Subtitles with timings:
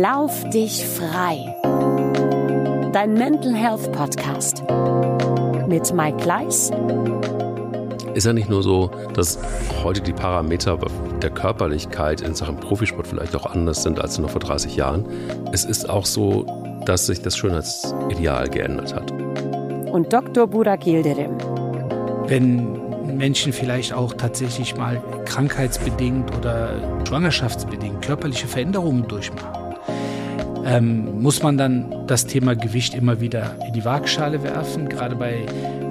[0.00, 1.54] Lauf dich frei.
[2.94, 4.64] Dein Mental Health Podcast
[5.68, 6.70] mit Mike Gleis.
[8.14, 9.38] Ist ja nicht nur so, dass
[9.84, 10.78] heute die Parameter
[11.20, 15.04] der Körperlichkeit in Sachen Profisport vielleicht auch anders sind als noch vor 30 Jahren.
[15.52, 16.46] Es ist auch so,
[16.86, 19.12] dass sich das Schönheitsideal geändert hat.
[19.12, 20.46] Und Dr.
[20.46, 21.36] Burak Yildirim.
[22.28, 29.61] Wenn Menschen vielleicht auch tatsächlich mal krankheitsbedingt oder schwangerschaftsbedingt körperliche Veränderungen durchmachen,
[30.72, 35.44] ähm, muss man dann das Thema Gewicht immer wieder in die Waagschale werfen, gerade bei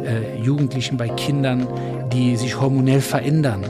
[0.03, 1.67] äh, Jugendlichen, bei Kindern,
[2.11, 3.63] die sich hormonell verändern.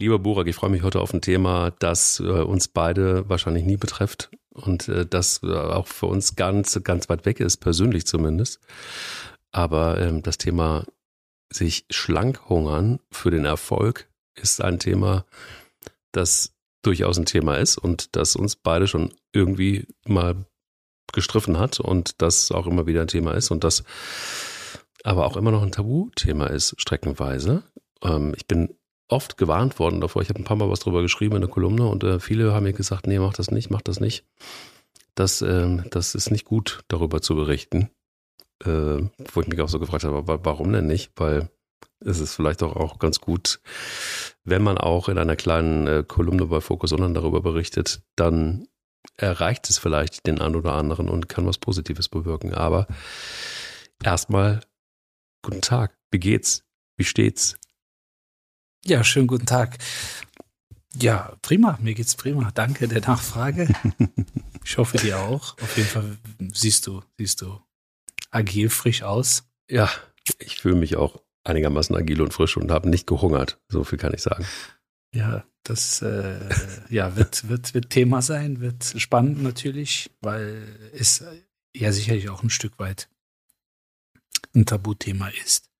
[0.00, 3.76] Lieber Burak, ich freue mich heute auf ein Thema, das äh, uns beide wahrscheinlich nie
[3.76, 8.60] betrifft und äh, das äh, auch für uns ganz, ganz weit weg ist, persönlich zumindest.
[9.52, 10.84] Aber ähm, das Thema
[11.50, 15.24] sich schlank hungern für den Erfolg ist ein Thema,
[16.12, 20.44] das durchaus ein Thema ist und das uns beide schon irgendwie mal
[21.12, 23.84] gestriffen hat und das auch immer wieder ein Thema ist und das
[25.04, 27.62] aber auch immer noch ein Tabuthema ist, streckenweise.
[28.02, 28.77] Ähm, ich bin
[29.08, 30.22] oft gewarnt worden davor.
[30.22, 32.64] Ich habe ein paar Mal was drüber geschrieben in der Kolumne und äh, viele haben
[32.64, 34.24] mir gesagt, nee, mach das nicht, mach das nicht.
[35.14, 37.90] Das, äh, das ist nicht gut, darüber zu berichten.
[38.64, 41.12] Äh, wo ich mich auch so gefragt habe, warum denn nicht?
[41.16, 41.48] Weil
[42.00, 43.60] es ist vielleicht auch, auch ganz gut,
[44.44, 48.68] wenn man auch in einer kleinen äh, Kolumne bei Focus Online darüber berichtet, dann
[49.16, 52.54] erreicht es vielleicht den einen oder anderen und kann was Positives bewirken.
[52.54, 52.86] Aber
[54.02, 54.60] erstmal,
[55.42, 56.64] guten Tag, wie geht's?
[56.96, 57.56] Wie steht's?
[58.84, 59.78] Ja, schönen guten Tag.
[60.94, 62.50] Ja, prima, mir geht's prima.
[62.52, 63.68] Danke der Nachfrage.
[64.64, 65.56] ich hoffe dir auch.
[65.60, 66.18] Auf jeden Fall
[66.52, 67.60] siehst du, siehst du
[68.30, 69.44] agil, frisch aus.
[69.68, 69.90] Ja,
[70.38, 73.60] ich fühle mich auch einigermaßen agil und frisch und habe nicht gehungert.
[73.68, 74.46] So viel kann ich sagen.
[75.14, 76.38] Ja, das äh,
[76.88, 81.24] ja, wird, wird, wird Thema sein, wird spannend natürlich, weil es
[81.74, 83.08] ja sicherlich auch ein Stück weit
[84.54, 85.70] ein Tabuthema ist.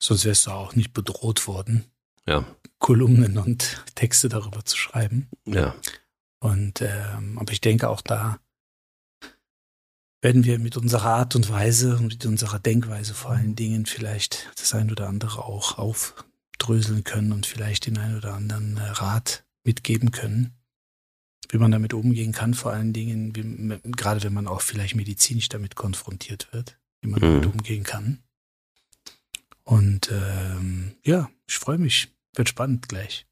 [0.00, 1.91] Sonst wärst du auch nicht bedroht worden
[2.26, 2.44] ja.
[2.78, 5.28] Kolumnen und Texte darüber zu schreiben.
[5.46, 5.74] Ja.
[6.40, 8.40] Und ähm, aber ich denke auch da
[10.22, 14.50] werden wir mit unserer Art und Weise und mit unserer Denkweise vor allen Dingen vielleicht
[14.56, 19.44] das ein oder andere auch aufdröseln können und vielleicht den ein oder anderen äh, Rat
[19.64, 20.54] mitgeben können,
[21.50, 25.48] wie man damit umgehen kann, vor allen Dingen, wie, gerade wenn man auch vielleicht medizinisch
[25.48, 27.24] damit konfrontiert wird, wie man mhm.
[27.24, 28.22] damit umgehen kann.
[29.64, 32.08] Und ähm, ja, ich freue mich.
[32.34, 33.26] Wird spannend gleich.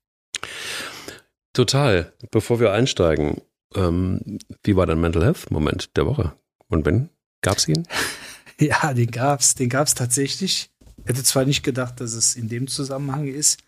[1.52, 2.12] Total.
[2.30, 3.40] Bevor wir einsteigen,
[3.74, 6.36] ähm, wie war dein Mental Health Moment der Woche?
[6.68, 7.10] Und wenn?
[7.40, 7.88] Gab's ihn?
[8.60, 9.54] ja, den gab's.
[9.54, 10.70] Den gab's tatsächlich.
[11.06, 13.62] Hätte zwar nicht gedacht, dass es in dem Zusammenhang ist.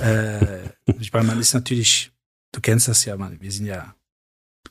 [0.00, 0.68] Äh,
[1.00, 2.12] ich meine, man ist natürlich,
[2.52, 3.94] du kennst das ja, man, wir sind ja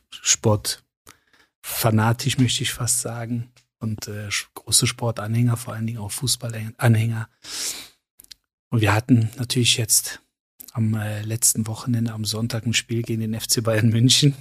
[0.09, 7.29] Sportfanatisch, möchte ich fast sagen und äh, große Sportanhänger, vor allen Dingen auch Fußballanhänger.
[8.69, 10.21] Und wir hatten natürlich jetzt
[10.73, 14.35] am äh, letzten Wochenende am Sonntag ein Spiel gegen den FC Bayern München.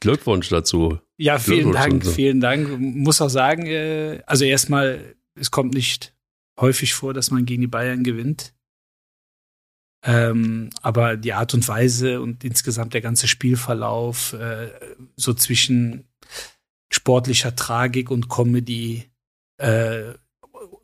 [0.00, 0.98] Glückwunsch dazu.
[1.16, 2.12] Ja, vielen Dank, so.
[2.12, 2.78] vielen Dank.
[2.78, 6.14] Muss auch sagen, äh, also erstmal, es kommt nicht
[6.60, 8.54] häufig vor, dass man gegen die Bayern gewinnt.
[10.04, 14.70] Ähm, aber die Art und Weise und insgesamt der ganze Spielverlauf, äh,
[15.16, 16.04] so zwischen
[16.90, 19.10] sportlicher Tragik und Comedy
[19.58, 20.14] äh,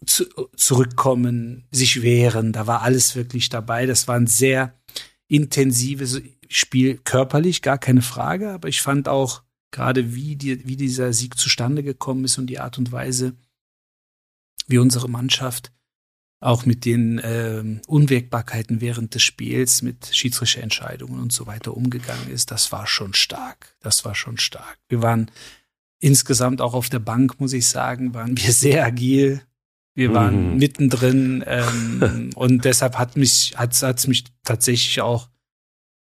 [0.06, 0.25] zu,
[0.56, 2.53] zurückkommen, sich wehren.
[2.53, 3.87] Da war alles wirklich dabei.
[3.87, 4.78] Das war ein sehr
[5.28, 8.50] intensives Spiel körperlich, gar keine Frage.
[8.50, 12.60] Aber ich fand auch gerade, wie, die, wie dieser Sieg zustande gekommen ist und die
[12.60, 13.34] Art und Weise,
[14.66, 15.72] wie unsere Mannschaft
[16.41, 22.30] auch mit den äh, Unwägbarkeiten während des Spiels, mit schiedsrichter Entscheidungen und so weiter umgegangen
[22.30, 23.74] ist, das war schon stark.
[23.80, 24.78] Das war schon stark.
[24.89, 25.30] Wir waren
[26.04, 29.42] insgesamt auch auf der Bank, muss ich sagen, waren wir sehr agil.
[29.97, 30.59] Wir waren mhm.
[30.59, 35.30] mittendrin ähm, und deshalb hat mich hat es mich tatsächlich auch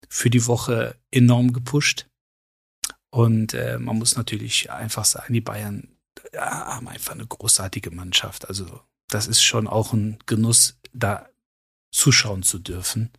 [0.09, 2.09] für die Woche enorm gepusht.
[3.11, 5.89] Und äh, man muss natürlich einfach sagen, die Bayern
[6.33, 8.49] ja, haben einfach eine großartige Mannschaft.
[8.49, 11.29] Also das ist schon auch ein Genuss, da
[11.93, 13.11] zuschauen zu dürfen.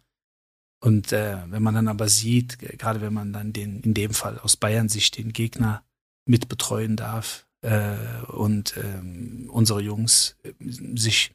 [0.82, 4.40] Und äh, wenn man dann aber sieht, gerade wenn man dann den, in dem Fall
[4.40, 5.85] aus Bayern Sicht den Gegner
[6.26, 7.96] mitbetreuen darf äh,
[8.28, 11.34] und ähm, unsere Jungs äh, sich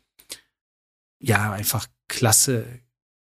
[1.21, 2.67] ja einfach klasse,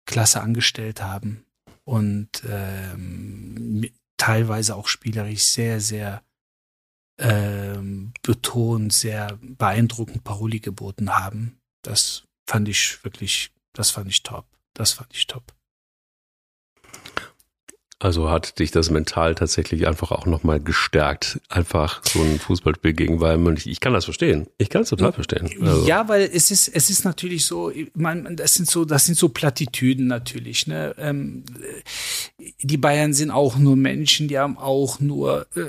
[0.05, 1.45] klasse angestellt haben
[1.83, 6.23] und ähm, teilweise auch spielerisch sehr, sehr
[7.17, 11.59] ähm, betont, sehr beeindruckend Paroli geboten haben.
[11.83, 14.45] Das fand ich wirklich, das fand ich top.
[14.73, 15.53] Das fand ich top.
[18.01, 23.19] Also hat dich das mental tatsächlich einfach auch nochmal gestärkt, einfach so ein Fußballspiel gegen
[23.19, 23.71] Bayern München.
[23.71, 24.47] Ich kann das verstehen.
[24.57, 25.47] Ich kann es total verstehen.
[25.61, 25.85] Also.
[25.85, 29.29] Ja, weil es ist, es ist natürlich so, man, das sind so, das sind so
[29.29, 30.65] Plattitüden natürlich.
[30.65, 30.95] Ne?
[30.97, 31.43] Ähm,
[32.59, 35.65] die Bayern sind auch nur Menschen, die haben auch nur äh,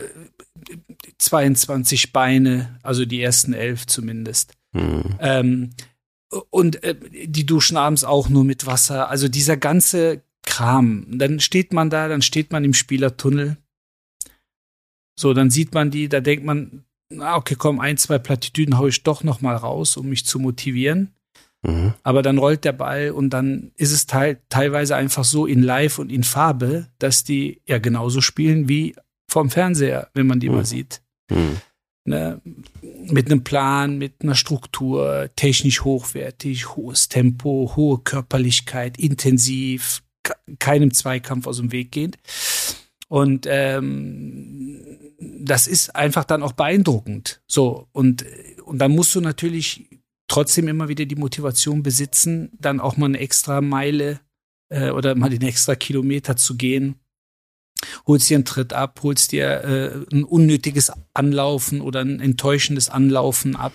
[1.18, 4.54] 22 Beine, also die ersten elf zumindest.
[4.72, 5.02] Hm.
[5.20, 5.70] Ähm,
[6.48, 6.94] und äh,
[7.26, 9.10] die duschen abends auch nur mit Wasser.
[9.10, 11.06] Also dieser ganze Kram.
[11.08, 13.56] Dann steht man da, dann steht man im Spielertunnel.
[15.18, 18.86] So, dann sieht man die, da denkt man, na, okay, komm, ein, zwei Plattitüden hau
[18.86, 21.14] ich doch noch mal raus, um mich zu motivieren.
[21.62, 21.94] Mhm.
[22.02, 25.98] Aber dann rollt der Ball und dann ist es teil teilweise einfach so in Live
[25.98, 28.96] und in Farbe, dass die ja genauso spielen wie
[29.30, 30.56] vom Fernseher, wenn man die mhm.
[30.56, 31.02] mal sieht.
[31.30, 31.58] Mhm.
[32.04, 32.40] Ne?
[32.82, 40.02] Mit einem Plan, mit einer Struktur, technisch hochwertig, hohes Tempo, hohe Körperlichkeit, intensiv,
[40.58, 42.18] keinem Zweikampf aus dem Weg gehend.
[43.08, 44.80] Und ähm,
[45.18, 47.42] das ist einfach dann auch beeindruckend.
[47.46, 48.24] So, und,
[48.64, 53.18] und dann musst du natürlich trotzdem immer wieder die Motivation besitzen, dann auch mal eine
[53.18, 54.20] extra Meile
[54.70, 56.96] äh, oder mal den extra Kilometer zu gehen.
[58.06, 63.56] Holst dir einen Tritt ab, holst dir äh, ein unnötiges Anlaufen oder ein enttäuschendes Anlaufen
[63.56, 63.72] ab.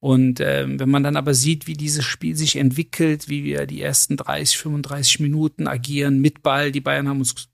[0.00, 3.82] Und ähm, wenn man dann aber sieht, wie dieses Spiel sich entwickelt, wie wir die
[3.82, 7.48] ersten 30, 35 Minuten agieren mit Ball, die Bayern haben uns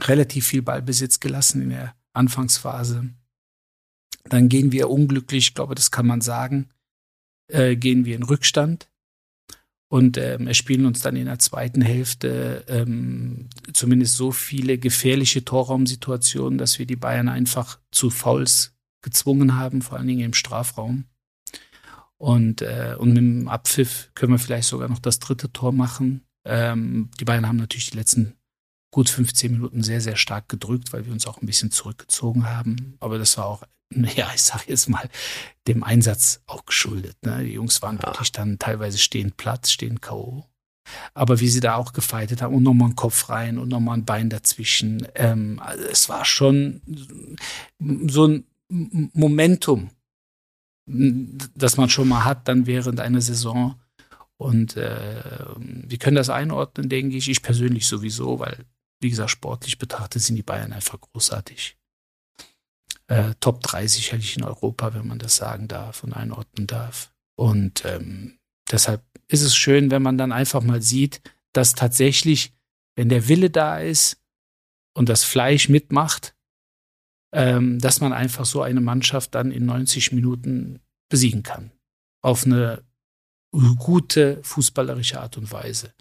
[0.00, 3.10] relativ viel Ballbesitz gelassen in der Anfangsphase.
[4.24, 6.68] Dann gehen wir unglücklich, ich glaube, das kann man sagen,
[7.48, 8.88] äh, gehen wir in Rückstand
[9.88, 16.56] und ähm, erspielen uns dann in der zweiten Hälfte ähm, zumindest so viele gefährliche Torraumsituationen,
[16.56, 21.04] dass wir die Bayern einfach zu Fouls gezwungen haben, vor allen Dingen im Strafraum.
[22.22, 26.24] Und, äh, und mit dem Abpfiff können wir vielleicht sogar noch das dritte Tor machen.
[26.46, 28.36] Ähm, die Bayern haben natürlich die letzten
[28.92, 32.96] gut 15 Minuten sehr, sehr stark gedrückt, weil wir uns auch ein bisschen zurückgezogen haben.
[33.00, 33.64] Aber das war auch,
[34.14, 35.08] ja, ich sage jetzt mal,
[35.66, 37.16] dem Einsatz auch geschuldet.
[37.26, 37.42] Ne?
[37.42, 38.06] Die Jungs waren ja.
[38.06, 40.44] wirklich dann teilweise stehend Platz, stehend K.O.
[41.14, 44.04] Aber wie sie da auch gefeitet haben und nochmal einen Kopf rein und nochmal ein
[44.04, 45.08] Bein dazwischen.
[45.16, 46.82] Ähm, also es war schon
[48.06, 49.90] so ein Momentum,
[50.86, 53.80] das man schon mal hat, dann während einer Saison.
[54.36, 57.28] Und äh, wir können das einordnen, denke ich.
[57.28, 58.64] Ich persönlich sowieso, weil,
[59.00, 61.76] wie gesagt, sportlich betrachtet sind die Bayern einfach großartig.
[63.06, 67.12] Äh, Top 3 sicherlich in Europa, wenn man das sagen darf und einordnen darf.
[67.36, 68.38] Und ähm,
[68.70, 71.20] deshalb ist es schön, wenn man dann einfach mal sieht,
[71.52, 72.52] dass tatsächlich,
[72.96, 74.20] wenn der Wille da ist
[74.94, 76.34] und das Fleisch mitmacht,
[77.32, 81.70] ähm, dass man einfach so eine Mannschaft dann in 90 Minuten besiegen kann.
[82.22, 82.82] Auf eine
[83.78, 85.92] gute fußballerische Art und Weise.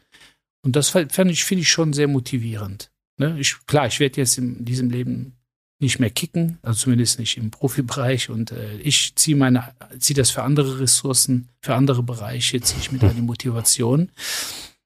[0.63, 2.91] Und das fand ich, finde ich schon sehr motivierend.
[3.17, 3.37] Ne?
[3.39, 5.37] Ich, klar, ich werde jetzt in diesem Leben
[5.81, 8.29] nicht mehr kicken, also zumindest nicht im Profibereich.
[8.29, 12.99] Und äh, ich ziehe meine, ziehe das für andere Ressourcen, für andere Bereiche, ziehe ich
[12.99, 14.11] da die Motivation.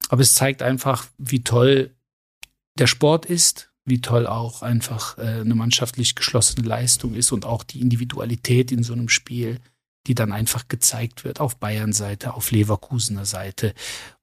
[0.10, 1.92] Aber es zeigt einfach, wie toll
[2.80, 7.64] der Sport ist, wie toll auch einfach äh, eine mannschaftlich geschlossene Leistung ist und auch
[7.64, 9.60] die Individualität in so einem Spiel,
[10.08, 13.74] die dann einfach gezeigt wird auf Bayern-Seite, auf Leverkusener Seite,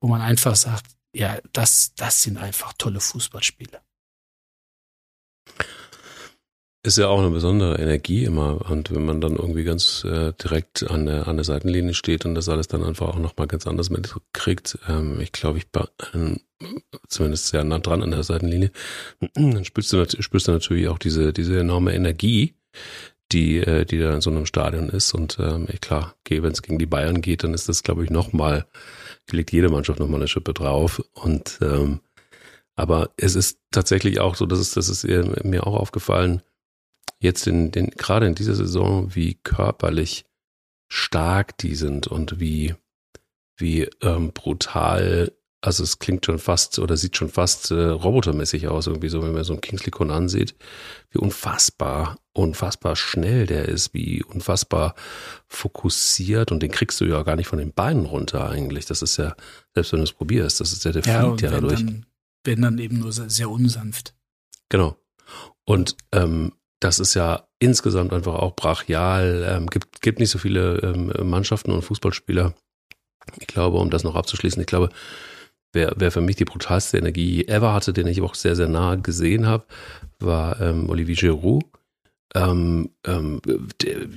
[0.01, 3.81] wo man einfach sagt, ja, das, das sind einfach tolle Fußballspiele
[6.85, 8.69] ist ja auch eine besondere Energie immer.
[8.69, 12.35] Und wenn man dann irgendwie ganz äh, direkt an der, an der Seitenlinie steht und
[12.35, 15.85] das alles dann einfach auch nochmal ganz anders mitkriegt, ähm, ich glaube, ich bin
[16.15, 16.41] ähm,
[17.09, 18.73] zumindest sehr nah dran an der Seitenlinie,
[19.35, 22.55] dann spürst du, spürst du natürlich auch diese, diese enorme Energie,
[23.31, 25.15] die, äh, die da in so einem Stadion ist.
[25.15, 28.11] Und ähm, klar, okay, wenn es gegen die Bayern geht, dann ist das, glaube ich,
[28.11, 28.67] nochmal,
[29.31, 31.01] legt jede Mannschaft nochmal eine Schippe drauf.
[31.15, 32.01] Und ähm,
[32.75, 36.43] aber es ist tatsächlich auch so, das ist, das ist mir auch aufgefallen,
[37.23, 40.25] jetzt in den, gerade in dieser Saison, wie körperlich
[40.89, 42.75] stark die sind und wie,
[43.57, 48.89] wie ähm, brutal, also es klingt schon fast oder sieht schon fast äh, robotermäßig aus,
[48.89, 50.57] irgendwie so, wenn man so einen Kingsley Con ansieht,
[51.11, 54.97] wie unfassbar, unfassbar schnell der ist, wie unfassbar
[55.47, 58.85] fokussiert und den kriegst du ja gar nicht von den Beinen runter eigentlich.
[58.85, 59.37] Das ist ja,
[59.75, 61.85] selbst wenn du es probierst, das ist ja, der ja, fliegt ja dadurch.
[61.85, 62.05] Dann,
[62.45, 64.15] wenn dann eben nur sehr unsanft.
[64.69, 64.97] Genau.
[65.65, 66.53] Und ähm,
[66.83, 69.47] das ist ja insgesamt einfach auch brachial.
[69.49, 72.55] Ähm, gibt, gibt nicht so viele ähm, Mannschaften und Fußballspieler.
[73.39, 74.89] Ich glaube, um das noch abzuschließen, ich glaube,
[75.73, 78.97] wer, wer für mich die brutalste Energie ever hatte, den ich auch sehr, sehr nah
[78.97, 79.65] gesehen habe,
[80.19, 81.65] war ähm, Olivier Giroud.
[82.35, 83.41] ähm, ähm,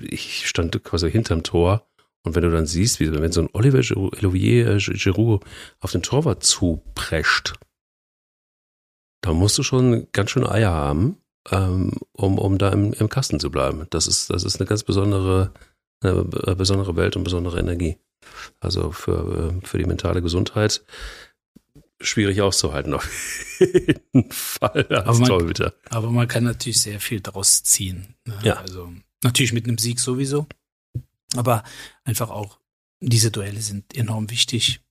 [0.01, 1.87] ich stand quasi hinterm Tor
[2.23, 5.45] und wenn du dann siehst, wie wenn so ein Oliver Olivier Giroud
[5.79, 7.53] auf den Torwart zuprescht,
[9.21, 11.17] da musst du schon ganz schön Eier haben,
[11.51, 13.87] ähm, um, um da im, im Kasten zu bleiben.
[13.89, 15.51] Das ist, das ist eine ganz besondere,
[16.01, 16.23] eine
[16.55, 17.97] besondere Welt und besondere Energie.
[18.59, 20.83] Also für, äh, für die mentale Gesundheit
[22.01, 23.09] schwierig auszuhalten auf
[23.59, 25.73] jeden Fall als aber man, Torhüter.
[25.89, 28.15] Aber man kann natürlich sehr viel daraus ziehen.
[28.25, 28.37] Ne?
[28.43, 28.55] Ja.
[28.55, 28.91] Also
[29.23, 30.47] natürlich mit einem Sieg sowieso,
[31.35, 31.63] aber
[32.03, 32.59] einfach auch
[32.99, 34.81] diese Duelle sind enorm wichtig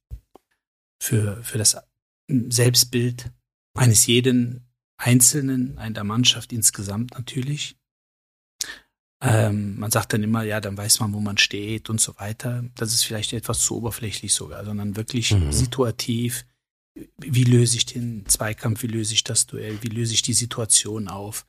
[1.01, 1.77] für, für das
[2.29, 3.31] Selbstbild
[3.75, 4.67] eines jeden
[5.05, 7.77] Einzelnen, einer Mannschaft insgesamt natürlich.
[9.21, 12.65] Ähm, man sagt dann immer, ja, dann weiß man, wo man steht und so weiter.
[12.75, 15.53] Das ist vielleicht etwas zu oberflächlich sogar, sondern wirklich Mhm.
[15.53, 16.45] situativ.
[17.19, 18.83] Wie löse ich den Zweikampf?
[18.83, 19.79] Wie löse ich das Duell?
[19.83, 21.45] Wie löse ich die Situation auf?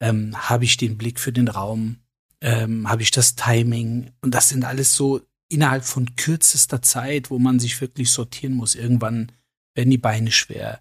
[0.00, 1.98] Ähm, Habe ich den Blick für den Raum?
[2.40, 4.10] Ähm, Habe ich das Timing?
[4.20, 8.74] Und das sind alles so innerhalb von kürzester Zeit, wo man sich wirklich sortieren muss.
[8.74, 9.32] Irgendwann
[9.74, 10.80] werden die Beine schwer,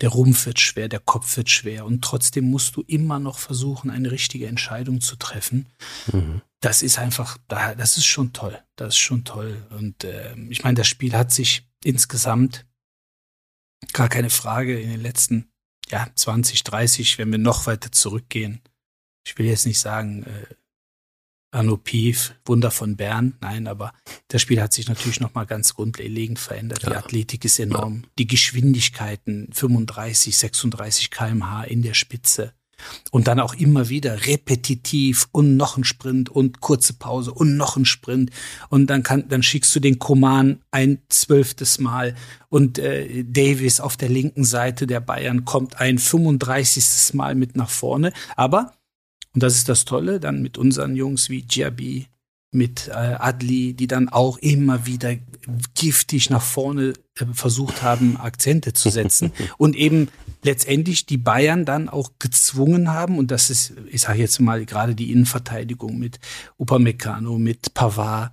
[0.00, 3.90] der Rumpf wird schwer, der Kopf wird schwer und trotzdem musst du immer noch versuchen,
[3.90, 5.68] eine richtige Entscheidung zu treffen.
[6.12, 6.42] Mhm.
[6.60, 8.58] Das ist einfach, da- das ist schon toll.
[8.76, 9.66] Das ist schon toll.
[9.70, 12.66] Und äh, ich meine, das Spiel hat sich insgesamt
[13.92, 15.50] gar keine Frage in den letzten
[15.90, 18.62] ja, 20, 30, wenn wir noch weiter zurückgehen.
[19.26, 20.46] Ich will jetzt nicht sagen, äh,
[21.54, 23.92] Arno Pief, Wunder von Bern, nein, aber
[24.28, 26.82] das Spiel hat sich natürlich noch mal ganz grundlegend verändert.
[26.82, 26.98] Die Ja.
[26.98, 32.52] Athletik ist enorm, die Geschwindigkeiten 35, 36 kmh in der Spitze
[33.12, 37.76] und dann auch immer wieder repetitiv und noch ein Sprint und kurze Pause und noch
[37.76, 38.30] ein Sprint
[38.68, 42.14] und dann kann dann schickst du den Koman ein zwölftes Mal
[42.48, 47.14] und äh, Davis auf der linken Seite der Bayern kommt ein 35.
[47.14, 48.72] Mal mit nach vorne, aber
[49.34, 52.06] und das ist das Tolle, dann mit unseren Jungs wie Diaby,
[52.54, 55.16] mit äh, Adli, die dann auch immer wieder
[55.74, 59.32] giftig nach vorne äh, versucht haben, Akzente zu setzen.
[59.58, 60.08] Und eben
[60.44, 64.94] letztendlich die Bayern dann auch gezwungen haben, und das ist, ich sage jetzt mal gerade
[64.94, 66.20] die Innenverteidigung mit
[66.58, 68.32] Upamecano, mit Pavard,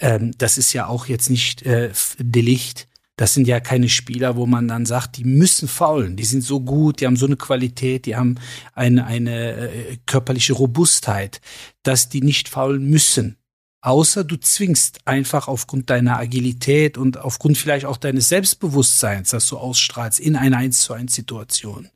[0.00, 4.46] ähm, das ist ja auch jetzt nicht äh, Delicht, das sind ja keine Spieler, wo
[4.46, 6.16] man dann sagt, die müssen faulen.
[6.16, 8.36] Die sind so gut, die haben so eine Qualität, die haben
[8.74, 11.40] eine, eine äh, körperliche Robustheit,
[11.82, 13.36] dass die nicht faulen müssen.
[13.84, 19.58] Außer du zwingst einfach aufgrund deiner Agilität und aufgrund vielleicht auch deines Selbstbewusstseins, das du
[19.58, 21.88] ausstrahlst in einer 1 zu 1 Situation.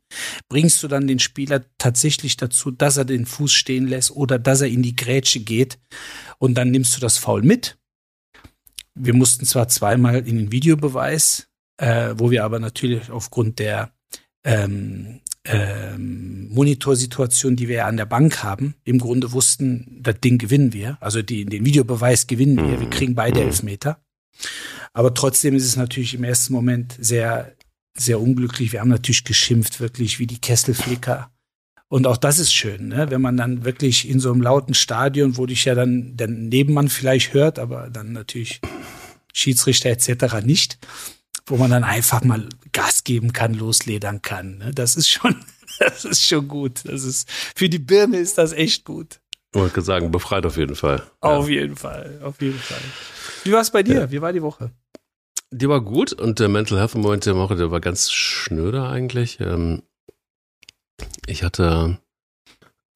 [0.49, 4.59] Bringst du dann den Spieler tatsächlich dazu, dass er den Fuß stehen lässt oder dass
[4.59, 5.79] er in die Grätsche geht
[6.39, 7.77] und dann nimmst du das Foul mit
[8.97, 13.91] wir mussten zwar zweimal in den Videobeweis, äh, wo wir aber natürlich aufgrund der
[14.43, 20.37] ähm, ähm, Monitorsituation, die wir ja an der Bank haben, im Grunde wussten, das Ding
[20.37, 20.97] gewinnen wir.
[21.01, 22.79] Also die, den Videobeweis gewinnen wir.
[22.79, 23.99] Wir kriegen beide Elfmeter.
[24.93, 27.55] Aber trotzdem ist es natürlich im ersten Moment sehr,
[27.95, 28.71] sehr unglücklich.
[28.71, 31.31] Wir haben natürlich geschimpft, wirklich wie die Kesselflicker.
[31.89, 33.09] Und auch das ist schön, ne?
[33.09, 36.89] wenn man dann wirklich in so einem lauten Stadion, wo dich ja dann der Nebenmann
[36.89, 38.59] vielleicht hört, aber dann natürlich
[39.37, 40.43] Schiedsrichter etc.
[40.43, 40.79] nicht,
[41.45, 44.57] wo man dann einfach mal Gas geben kann, losledern kann.
[44.57, 44.71] Ne?
[44.73, 45.35] Das ist schon,
[45.79, 46.81] das ist schon gut.
[46.85, 49.19] Das ist für die Birne ist das echt gut.
[49.53, 51.03] Ich wollte sagen, befreit auf jeden Fall.
[51.21, 52.81] Auf jeden Fall, auf jeden Fall.
[53.43, 54.11] Wie war es bei dir?
[54.11, 54.71] Wie war die Woche?
[55.51, 59.39] Die war gut und der Mental Health Moment der Woche, der war ganz schnöder eigentlich.
[59.39, 59.83] Ähm,
[61.27, 61.99] ich hatte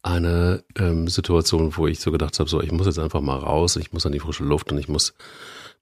[0.02, 3.76] eine ähm, Situation, wo ich so gedacht habe, so ich muss jetzt einfach mal raus,
[3.76, 5.14] ich muss an die frische Luft und ich muss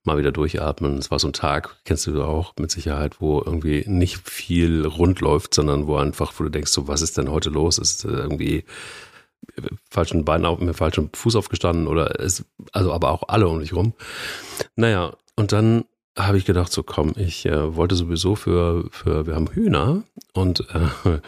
[0.09, 0.97] mal wieder durchatmen.
[0.97, 5.21] Es war so ein Tag, kennst du auch mit Sicherheit, wo irgendwie nicht viel rund
[5.21, 7.77] läuft, sondern wo einfach, wo du denkst, so was ist denn heute los?
[7.77, 8.65] Ist irgendwie
[9.89, 13.73] falschen Bein auf, mit falschem Fuß aufgestanden oder ist, also aber auch alle um dich
[13.73, 13.93] rum.
[14.75, 15.85] Naja, und dann
[16.17, 20.65] habe ich gedacht, so komm, ich äh, wollte sowieso für, für, wir haben Hühner und,
[20.73, 21.19] äh,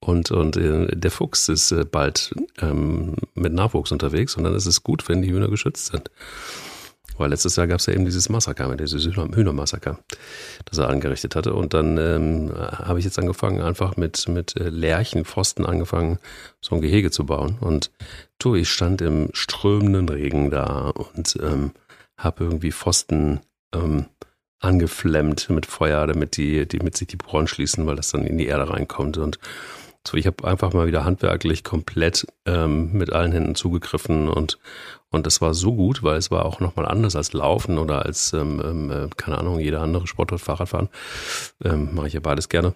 [0.00, 4.66] und, und äh, der Fuchs ist äh, bald ähm, mit Nachwuchs unterwegs und dann ist
[4.66, 6.10] es gut, wenn die Hühner geschützt sind.
[7.20, 9.98] Weil letztes Jahr gab es ja eben dieses Massaker, dieses Hühnermassaker,
[10.64, 11.52] das er angerichtet hatte.
[11.52, 16.18] Und dann ähm, habe ich jetzt angefangen, einfach mit, mit äh, Lärchenpfosten angefangen,
[16.62, 17.58] so ein Gehege zu bauen.
[17.60, 17.90] Und
[18.38, 21.72] du, ich stand im strömenden Regen da und ähm,
[22.16, 23.40] habe irgendwie Pfosten
[23.74, 24.06] ähm,
[24.58, 28.38] angeflemmt mit Feuer, damit die, die mit sich die Poren schließen, weil das dann in
[28.38, 29.18] die Erde reinkommt.
[29.18, 29.38] Und
[30.08, 34.58] so, ich habe einfach mal wieder handwerklich komplett ähm, mit allen Händen zugegriffen und
[35.10, 38.32] und das war so gut, weil es war auch nochmal anders als Laufen oder als,
[38.32, 40.88] ähm, ähm, keine Ahnung, jeder andere Sportart, Fahrradfahren.
[41.64, 42.74] Ähm, Mache ich ja beides gerne.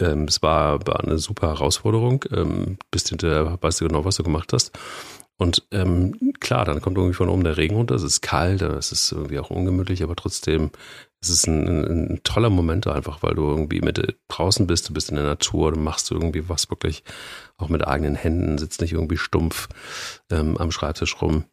[0.00, 2.24] ähm, es war, war eine super Herausforderung.
[2.32, 4.72] Ähm, bist hinterher, weißt du genau, was du gemacht hast.
[5.40, 8.90] Und ähm, klar, dann kommt irgendwie von oben der Regen runter, es ist kalt, es
[8.90, 10.72] ist irgendwie auch ungemütlich, aber trotzdem
[11.20, 14.92] es ist ein, ein, ein, toller Moment einfach, weil du irgendwie mit draußen bist, du
[14.92, 17.02] bist in der Natur, du machst irgendwie was wirklich
[17.56, 19.68] auch mit eigenen Händen, sitzt nicht irgendwie stumpf
[20.30, 21.44] ähm, am Schreibtisch rum.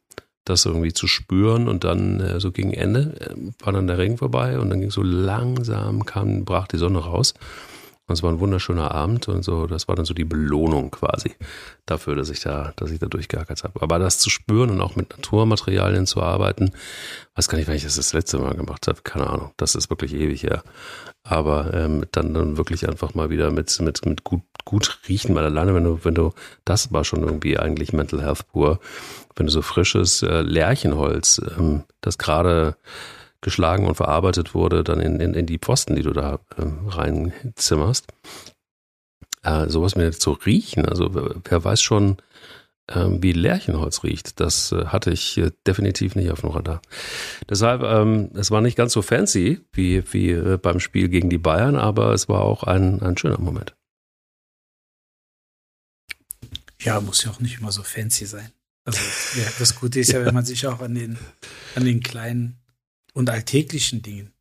[0.46, 4.18] Das irgendwie zu spüren und dann äh, so gegen Ende äh, war dann der Regen
[4.18, 7.34] vorbei und dann ging so langsam, kam, brach die Sonne raus.
[8.08, 11.32] Und es war ein wunderschöner Abend und so, das war dann so die Belohnung quasi
[11.88, 13.82] dafür, dass ich da, dass ich da durchgehackert habe.
[13.82, 16.72] Aber das zu spüren und auch mit Naturmaterialien zu arbeiten,
[17.34, 19.52] weiß gar nicht, wann ich das das letzte Mal gemacht habe, keine Ahnung.
[19.58, 20.64] Das ist wirklich ewig her.
[21.24, 25.46] Aber ähm, dann, dann wirklich einfach mal wieder mit, mit, mit gut, gut riechen, weil
[25.46, 26.34] alleine, wenn du, wenn du,
[26.66, 28.80] das war schon irgendwie eigentlich Mental Health pur,
[29.36, 32.76] wenn du so frisches äh, Lärchenholz, ähm, das gerade
[33.42, 38.08] geschlagen und verarbeitet wurde, dann in, in, in die Pfosten, die du da ähm, reinzimmerst.
[39.44, 42.18] Äh, sowas mir zu riechen, also wer weiß schon,
[42.90, 44.40] ähm, wie Lärchenholz riecht.
[44.40, 46.82] Das äh, hatte ich äh, definitiv nicht auf dem Radar.
[47.50, 51.38] Deshalb, ähm, es war nicht ganz so fancy wie, wie äh, beim Spiel gegen die
[51.38, 53.76] Bayern, aber es war auch ein, ein schöner Moment.
[56.86, 58.52] Ja, muss ja auch nicht immer so fancy sein.
[58.86, 59.00] Also
[59.40, 61.18] ja, das Gute ist ja, wenn man sich auch an den,
[61.76, 62.58] an den kleinen
[63.14, 64.32] und alltäglichen Dingen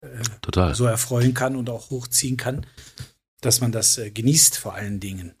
[0.00, 2.66] äh, so erfreuen kann und auch hochziehen kann,
[3.40, 5.34] dass man das äh, genießt vor allen Dingen.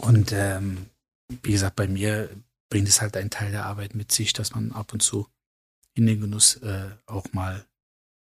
[0.00, 0.86] Und ähm,
[1.42, 2.28] wie gesagt, bei mir
[2.68, 5.28] bringt es halt einen Teil der Arbeit mit sich, dass man ab und zu
[5.94, 7.64] in den Genuss äh, auch mal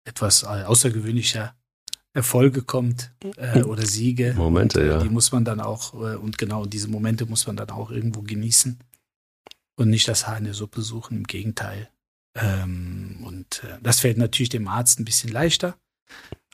[0.03, 1.55] etwas äh, außergewöhnlicher
[2.13, 4.33] Erfolge kommt äh, oder Siege.
[4.35, 4.97] Momente, und, äh, ja.
[4.99, 8.21] Die muss man dann auch, äh, und genau diese Momente muss man dann auch irgendwo
[8.21, 8.79] genießen
[9.75, 11.89] und nicht das Haar in der Suppe suchen, im Gegenteil.
[12.35, 15.77] Ähm, und äh, das fällt natürlich dem Arzt ein bisschen leichter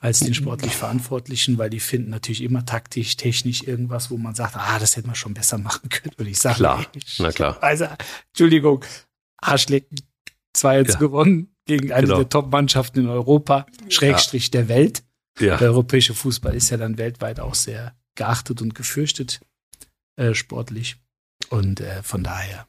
[0.00, 4.56] als den sportlich Verantwortlichen, weil die finden natürlich immer taktisch, technisch irgendwas, wo man sagt,
[4.56, 6.56] ah, das hätte man schon besser machen können, würde ich sagen.
[6.56, 6.86] Klar,
[7.18, 7.62] na klar.
[7.62, 7.86] Also,
[8.28, 8.84] Entschuldigung,
[9.38, 9.98] Arschlecken,
[10.56, 10.98] 2-1 ja.
[10.98, 12.18] gewonnen gegen eine genau.
[12.18, 14.50] der Top-Mannschaften in Europa, Schrägstrich ja.
[14.52, 15.02] der Welt.
[15.38, 15.56] Ja.
[15.56, 19.40] Der europäische Fußball ist ja dann weltweit auch sehr geachtet und gefürchtet,
[20.16, 20.96] äh, sportlich.
[21.50, 22.66] Und äh, von daher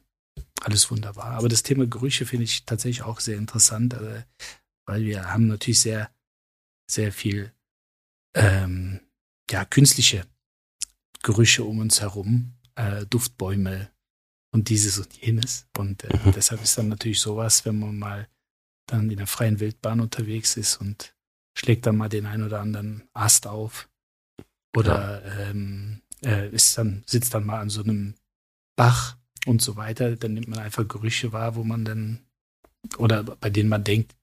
[0.60, 1.32] alles wunderbar.
[1.32, 4.24] Aber das Thema Gerüche finde ich tatsächlich auch sehr interessant, äh,
[4.86, 6.10] weil wir haben natürlich sehr,
[6.90, 7.52] sehr viel
[8.34, 9.00] ähm,
[9.50, 10.26] ja, künstliche
[11.22, 13.90] Gerüche um uns herum, äh, Duftbäume
[14.52, 15.66] und dieses und jenes.
[15.76, 16.32] Und äh, mhm.
[16.32, 18.28] deshalb ist dann natürlich sowas, wenn man mal
[18.86, 21.14] dann in der freien Wildbahn unterwegs ist und
[21.60, 23.90] schlägt dann mal den einen oder anderen Ast auf
[24.74, 25.50] oder ja.
[25.50, 28.14] ähm, äh, ist dann, sitzt dann mal an so einem
[28.76, 32.20] Bach und so weiter, dann nimmt man einfach Gerüche wahr, wo man dann,
[32.96, 34.16] oder bei denen man denkt,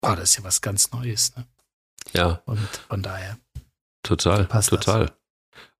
[0.00, 1.36] boah, das ist ja was ganz Neues.
[1.36, 1.46] Ne?
[2.14, 2.42] Ja.
[2.46, 3.38] Und von daher.
[4.02, 5.06] Total, total.
[5.06, 5.16] Das.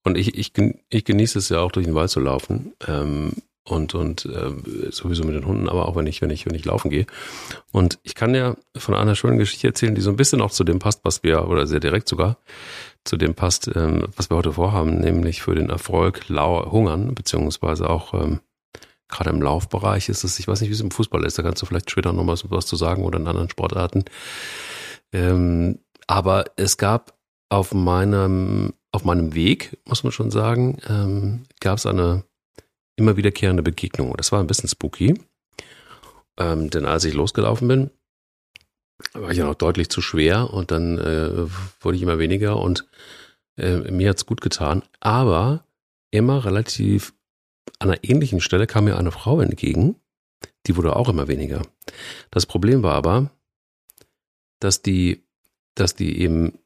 [0.04, 0.52] Und ich, ich,
[0.88, 2.74] ich genieße es ja auch durch den Wald zu laufen.
[2.86, 3.32] Ähm,
[3.64, 6.64] und, und äh, sowieso mit den Hunden, aber auch wenn ich, wenn ich, wenn ich
[6.64, 7.06] laufen gehe.
[7.70, 10.64] Und ich kann ja von einer schönen Geschichte erzählen, die so ein bisschen auch zu
[10.64, 12.38] dem passt, was wir, oder sehr direkt sogar,
[13.04, 17.88] zu dem passt, ähm, was wir heute vorhaben, nämlich für den Erfolg lau hungern, beziehungsweise
[17.88, 18.40] auch ähm,
[19.08, 21.62] gerade im Laufbereich ist es, ich weiß nicht, wie es im Fußball ist, da kannst
[21.62, 24.04] du vielleicht später noch mal was zu sagen oder in anderen Sportarten.
[25.12, 27.14] Ähm, aber es gab
[27.48, 32.24] auf meinem, auf meinem Weg, muss man schon sagen, ähm, gab es eine
[32.96, 34.14] immer wiederkehrende Begegnung.
[34.16, 35.20] Das war ein bisschen spooky.
[36.38, 37.90] Ähm, denn als ich losgelaufen bin,
[39.12, 41.46] war ich ja noch deutlich zu schwer und dann äh,
[41.80, 42.86] wurde ich immer weniger und
[43.56, 44.82] äh, mir hat's gut getan.
[45.00, 45.64] Aber
[46.10, 47.12] immer relativ
[47.78, 49.96] an einer ähnlichen Stelle kam mir eine Frau entgegen,
[50.66, 51.62] die wurde auch immer weniger.
[52.30, 53.30] Das Problem war aber,
[54.60, 55.24] dass die,
[55.74, 56.58] dass die eben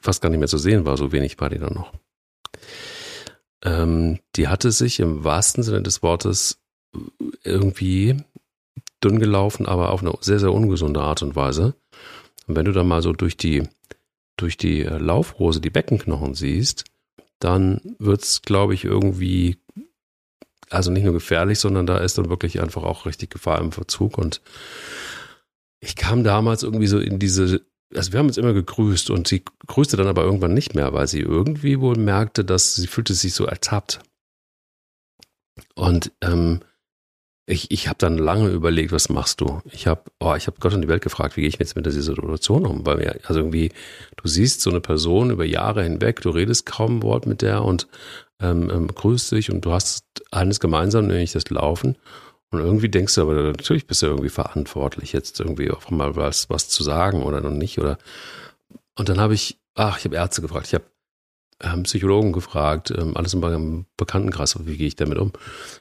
[0.00, 1.92] fast gar nicht mehr zu sehen war, so wenig war die dann noch.
[3.62, 6.60] Ähm, die hatte sich im wahrsten Sinne des Wortes
[7.44, 8.16] irgendwie
[9.02, 11.74] dünn gelaufen, aber auf eine sehr, sehr ungesunde Art und Weise.
[12.46, 13.62] Und wenn du dann mal so durch die,
[14.36, 16.84] durch die Laufrose die Beckenknochen siehst,
[17.38, 19.58] dann wird's, glaube ich, irgendwie
[20.70, 24.16] also nicht nur gefährlich, sondern da ist dann wirklich einfach auch richtig Gefahr im Verzug.
[24.16, 24.40] Und
[25.80, 27.62] ich kam damals irgendwie so in diese,
[27.94, 31.06] also wir haben uns immer gegrüßt und sie grüßte dann aber irgendwann nicht mehr, weil
[31.06, 34.00] sie irgendwie wohl merkte, dass sie fühlte sich so ertappt.
[35.74, 36.60] Und ähm,
[37.46, 39.60] ich, ich habe dann lange überlegt, was machst du?
[39.72, 42.00] Ich habe, oh, habe Gott und die Welt gefragt, wie gehe ich jetzt mit dieser
[42.00, 42.86] Situation um?
[42.86, 43.72] Weil mir, also irgendwie,
[44.16, 47.64] du siehst so eine Person über Jahre hinweg, du redest kaum ein Wort mit der
[47.64, 47.88] und
[48.40, 51.98] ähm, ähm, grüßt dich und du hast eines gemeinsam, nämlich das Laufen.
[52.50, 56.50] Und irgendwie denkst du aber, natürlich bist du irgendwie verantwortlich, jetzt irgendwie auch mal was,
[56.50, 57.78] was zu sagen oder noch nicht.
[57.78, 57.98] Oder
[58.96, 60.66] und dann habe ich, ach, ich habe Ärzte gefragt.
[60.66, 60.84] Ich habe
[61.62, 65.32] ähm, Psychologen gefragt, ähm, alles in meinem Bekanntenkreis, wie gehe ich damit um?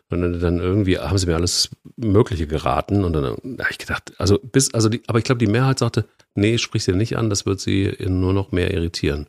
[0.10, 4.14] Und dann, dann, irgendwie haben sie mir alles Mögliche geraten und dann habe ich gedacht,
[4.18, 6.06] also bis, also die, aber ich glaube, die Mehrheit sagte,
[6.36, 9.28] nee, sprich sie nicht an, das wird sie nur noch mehr irritieren.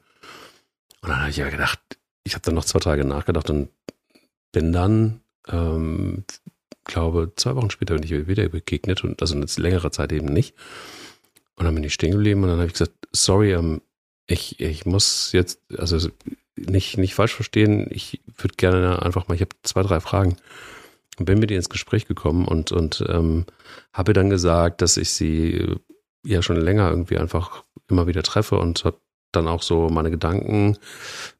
[1.02, 1.80] Und dann habe ich ja gedacht,
[2.24, 3.70] ich habe dann noch zwei Tage nachgedacht und
[4.52, 6.24] bin dann, ähm,
[6.90, 10.54] glaube, zwei Wochen später bin ich wieder begegnet und also eine längere Zeit eben nicht.
[11.56, 13.82] Und dann bin ich stehen geblieben und dann habe ich gesagt, sorry, ähm,
[14.26, 16.08] ich, ich muss jetzt, also
[16.56, 20.36] nicht, nicht falsch verstehen, ich würde gerne einfach mal, ich habe zwei, drei Fragen
[21.18, 23.46] und bin mit ihr ins Gespräch gekommen und, und ähm,
[23.92, 25.76] habe dann gesagt, dass ich sie
[26.24, 28.98] ja schon länger irgendwie einfach immer wieder treffe und habe
[29.32, 30.76] dann auch so meine Gedanken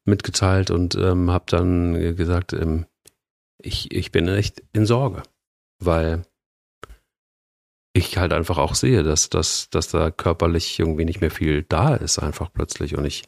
[0.05, 2.85] mitgeteilt und ähm, habe dann gesagt, ähm,
[3.57, 5.23] ich, ich bin echt in Sorge,
[5.83, 6.23] weil
[7.93, 11.95] ich halt einfach auch sehe, dass, dass, dass da körperlich irgendwie nicht mehr viel da
[11.95, 12.97] ist, einfach plötzlich.
[12.97, 13.23] Und ich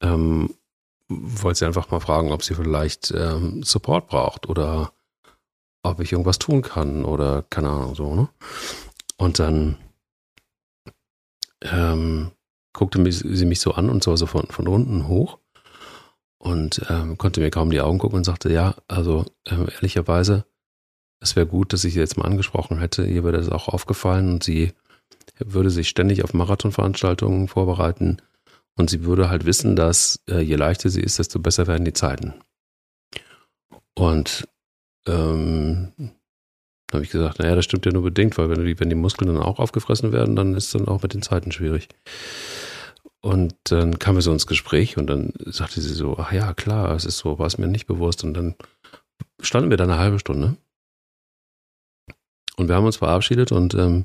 [0.00, 0.54] ähm,
[1.08, 4.92] wollte sie einfach mal fragen, ob sie vielleicht ähm, Support braucht oder
[5.82, 8.28] ob ich irgendwas tun kann oder keine Ahnung so, ne?
[9.16, 9.76] Und dann
[11.62, 12.30] ähm,
[12.72, 15.38] guckte sie mich so an und zwar so von, von unten hoch
[16.38, 20.46] und ähm, konnte mir kaum die Augen gucken und sagte, ja, also ähm, ehrlicherweise,
[21.20, 23.04] es wäre gut, dass ich sie jetzt mal angesprochen hätte.
[23.04, 24.72] Ihr wäre das auch aufgefallen und sie
[25.38, 28.18] würde sich ständig auf Marathonveranstaltungen vorbereiten
[28.76, 31.92] und sie würde halt wissen, dass äh, je leichter sie ist, desto besser werden die
[31.92, 32.34] Zeiten.
[33.94, 34.48] Und
[35.06, 35.92] ähm,
[36.92, 39.32] habe ich gesagt, naja, das stimmt ja nur bedingt, weil wenn die, wenn die Muskeln
[39.32, 41.88] dann auch aufgefressen werden, dann ist dann auch mit den Zeiten schwierig.
[43.20, 46.94] Und dann kamen wir so ins Gespräch und dann sagte sie so, ach ja, klar,
[46.94, 48.24] es ist so, war es mir nicht bewusst.
[48.24, 48.54] Und dann
[49.40, 50.56] standen wir da eine halbe Stunde.
[52.60, 54.04] Und wir haben uns verabschiedet und ähm,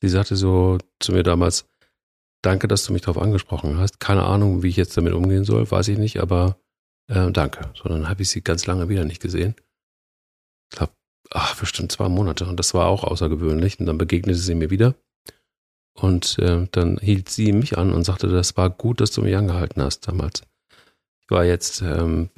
[0.00, 1.66] sie sagte so zu mir damals,
[2.42, 3.98] danke, dass du mich darauf angesprochen hast.
[3.98, 6.58] Keine Ahnung, wie ich jetzt damit umgehen soll, weiß ich nicht, aber
[7.08, 7.72] äh, danke.
[7.74, 9.56] So, dann habe ich sie ganz lange wieder nicht gesehen.
[10.70, 10.92] Ich glaube,
[11.58, 12.46] bestimmt zwei Monate.
[12.46, 13.80] Und das war auch außergewöhnlich.
[13.80, 14.94] Und dann begegnete sie mir wieder.
[15.94, 19.36] Und äh, dann hielt sie mich an und sagte, das war gut, dass du mich
[19.36, 20.42] angehalten hast damals.
[21.28, 22.30] War jetzt ähm,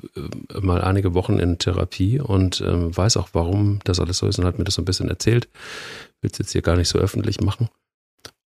[0.61, 4.44] mal einige Wochen in Therapie und ähm, weiß auch, warum das alles so ist und
[4.44, 5.48] hat mir das so ein bisschen erzählt.
[6.20, 7.68] Will es jetzt hier gar nicht so öffentlich machen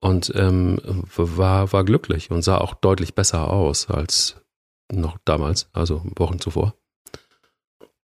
[0.04, 0.80] und ähm,
[1.16, 4.36] war, war glücklich und sah auch deutlich besser aus als
[4.92, 6.76] noch damals, also Wochen zuvor.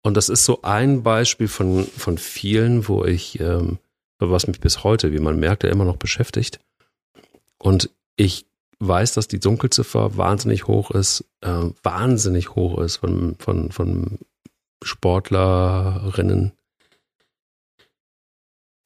[0.01, 3.77] Und das ist so ein Beispiel von, von vielen, wo ich, ähm,
[4.19, 6.59] was mich bis heute, wie man merkt, ja immer noch beschäftigt.
[7.57, 8.45] Und ich
[8.81, 14.19] weiß, dass die Dunkelziffer wahnsinnig hoch ist, äh, wahnsinnig hoch ist von, von, von
[14.83, 16.53] Sportlerinnen,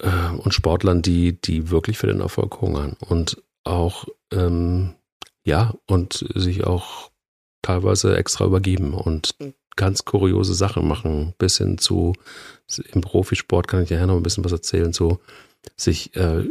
[0.01, 2.95] äh, und Sportlern, die, die wirklich für den Erfolg hungern.
[2.99, 4.95] Und auch, ähm,
[5.43, 7.11] ja, und sich auch
[7.61, 9.35] teilweise extra übergeben und
[9.75, 12.13] ganz kuriose Sachen machen, bis hin zu,
[12.93, 15.19] im Profisport kann ich ja noch ein bisschen was erzählen, so
[15.75, 16.49] sich äh,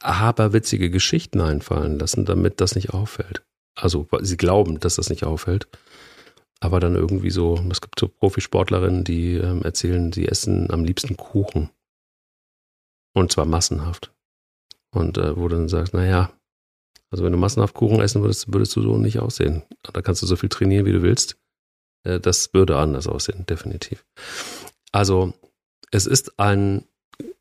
[0.00, 3.44] aberwitzige Geschichten einfallen lassen, damit das nicht auffällt.
[3.74, 5.68] Also sie glauben, dass das nicht auffällt.
[6.60, 11.16] Aber dann irgendwie so, es gibt so Profisportlerinnen, die ähm, erzählen, sie essen am liebsten
[11.16, 11.70] Kuchen.
[13.12, 14.12] Und zwar massenhaft.
[14.90, 16.32] Und äh, wo du dann sagst, naja,
[17.10, 19.62] also wenn du massenhaft Kuchen essen würdest, würdest du so nicht aussehen.
[19.82, 21.36] Da kannst du so viel trainieren, wie du willst.
[22.04, 24.04] Äh, das würde anders aussehen, definitiv.
[24.92, 25.34] Also
[25.90, 26.86] es ist ein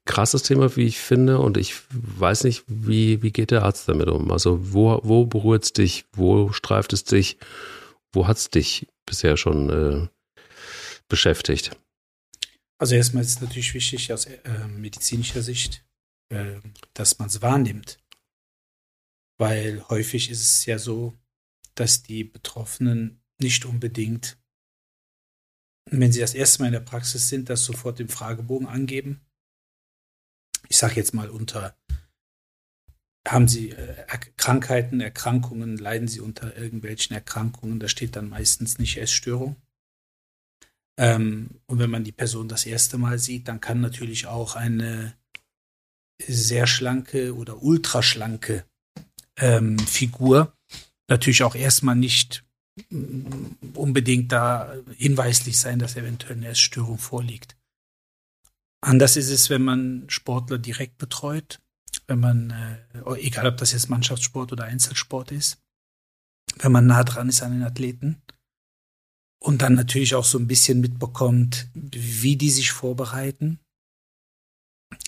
[0.06, 4.08] krasses Thema, wie ich finde, und ich weiß nicht, wie, wie geht der Arzt damit
[4.08, 4.32] um?
[4.32, 6.06] Also wo, wo berührt es dich?
[6.14, 7.38] Wo streift es dich?
[8.14, 10.08] Wo hat es dich bisher schon äh,
[11.10, 11.76] beschäftigt?
[12.78, 15.84] Also erstmal ist es natürlich wichtig aus äh, medizinischer Sicht,
[16.30, 16.60] äh,
[16.94, 17.98] dass man es wahrnimmt.
[19.38, 21.14] Weil häufig ist es ja so,
[21.74, 24.38] dass die Betroffenen nicht unbedingt,
[25.90, 29.25] wenn sie das erste Mal in der Praxis sind, das sofort im Fragebogen angeben.
[30.70, 31.76] Ich sage jetzt mal unter,
[33.28, 34.06] haben sie äh,
[34.38, 39.56] Krankheiten, Erkrankungen, leiden sie unter irgendwelchen Erkrankungen, da steht dann meistens nicht Essstörung.
[40.98, 45.14] Ähm, und wenn man die Person das erste Mal sieht, dann kann natürlich auch eine
[46.22, 48.66] sehr schlanke oder ultraschlanke
[49.38, 50.56] ähm, Figur
[51.08, 52.46] natürlich auch erstmal nicht
[52.90, 57.58] mm, unbedingt da hinweislich sein, dass eventuell eine Essstörung vorliegt.
[58.86, 61.60] Anders ist es, wenn man Sportler direkt betreut,
[62.06, 65.58] wenn man, äh, egal ob das jetzt Mannschaftssport oder Einzelsport ist,
[66.60, 68.22] wenn man nah dran ist an den Athleten
[69.40, 73.60] und dann natürlich auch so ein bisschen mitbekommt, wie die sich vorbereiten.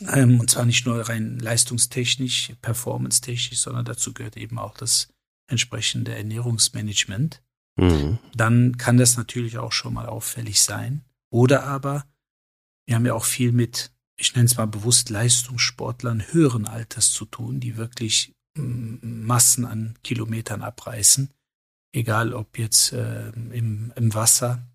[0.08, 5.10] Ähm, und zwar nicht nur rein leistungstechnisch, performance-technisch, sondern dazu gehört eben auch das
[5.48, 7.44] entsprechende Ernährungsmanagement.
[7.76, 8.18] mhm.
[8.34, 11.06] dann kann das natürlich auch schon mal auffällig sein.
[11.30, 12.08] Oder aber,
[12.88, 17.26] wir haben ja auch viel mit, ich nenne es mal bewusst Leistungssportlern höheren Alters zu
[17.26, 21.30] tun, die wirklich Massen an Kilometern abreißen,
[21.94, 24.68] egal ob jetzt äh, im, im Wasser,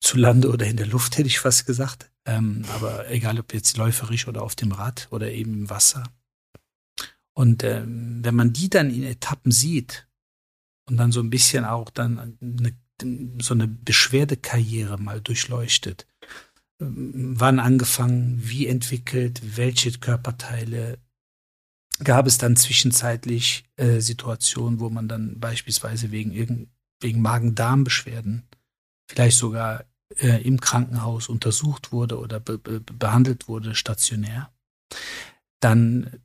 [0.00, 2.10] zu Lande oder in der Luft, hätte ich fast gesagt.
[2.26, 6.04] Ähm, aber egal ob jetzt läuferisch oder auf dem Rad oder eben im Wasser.
[7.32, 10.08] Und ähm, wenn man die dann in Etappen sieht
[10.88, 12.72] und dann so ein bisschen auch dann eine,
[13.42, 16.06] so eine Beschwerdekarriere mal durchleuchtet,
[16.78, 20.98] wann angefangen, wie entwickelt, welche Körperteile
[22.04, 26.68] gab es dann zwischenzeitlich äh, Situationen, wo man dann beispielsweise wegen
[27.00, 28.44] wegen Magen-Darm-Beschwerden
[29.10, 29.84] vielleicht sogar
[30.18, 34.52] äh, im Krankenhaus untersucht wurde oder be be behandelt wurde stationär,
[35.60, 36.20] dann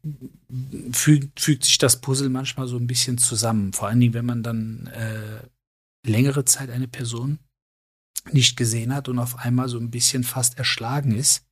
[0.91, 3.73] fügt, fügt sich das Puzzle manchmal so ein bisschen zusammen.
[3.73, 5.41] Vor allen Dingen, wenn man dann äh,
[6.05, 7.39] längere Zeit eine Person
[8.31, 11.45] nicht gesehen hat und auf einmal so ein bisschen fast erschlagen ist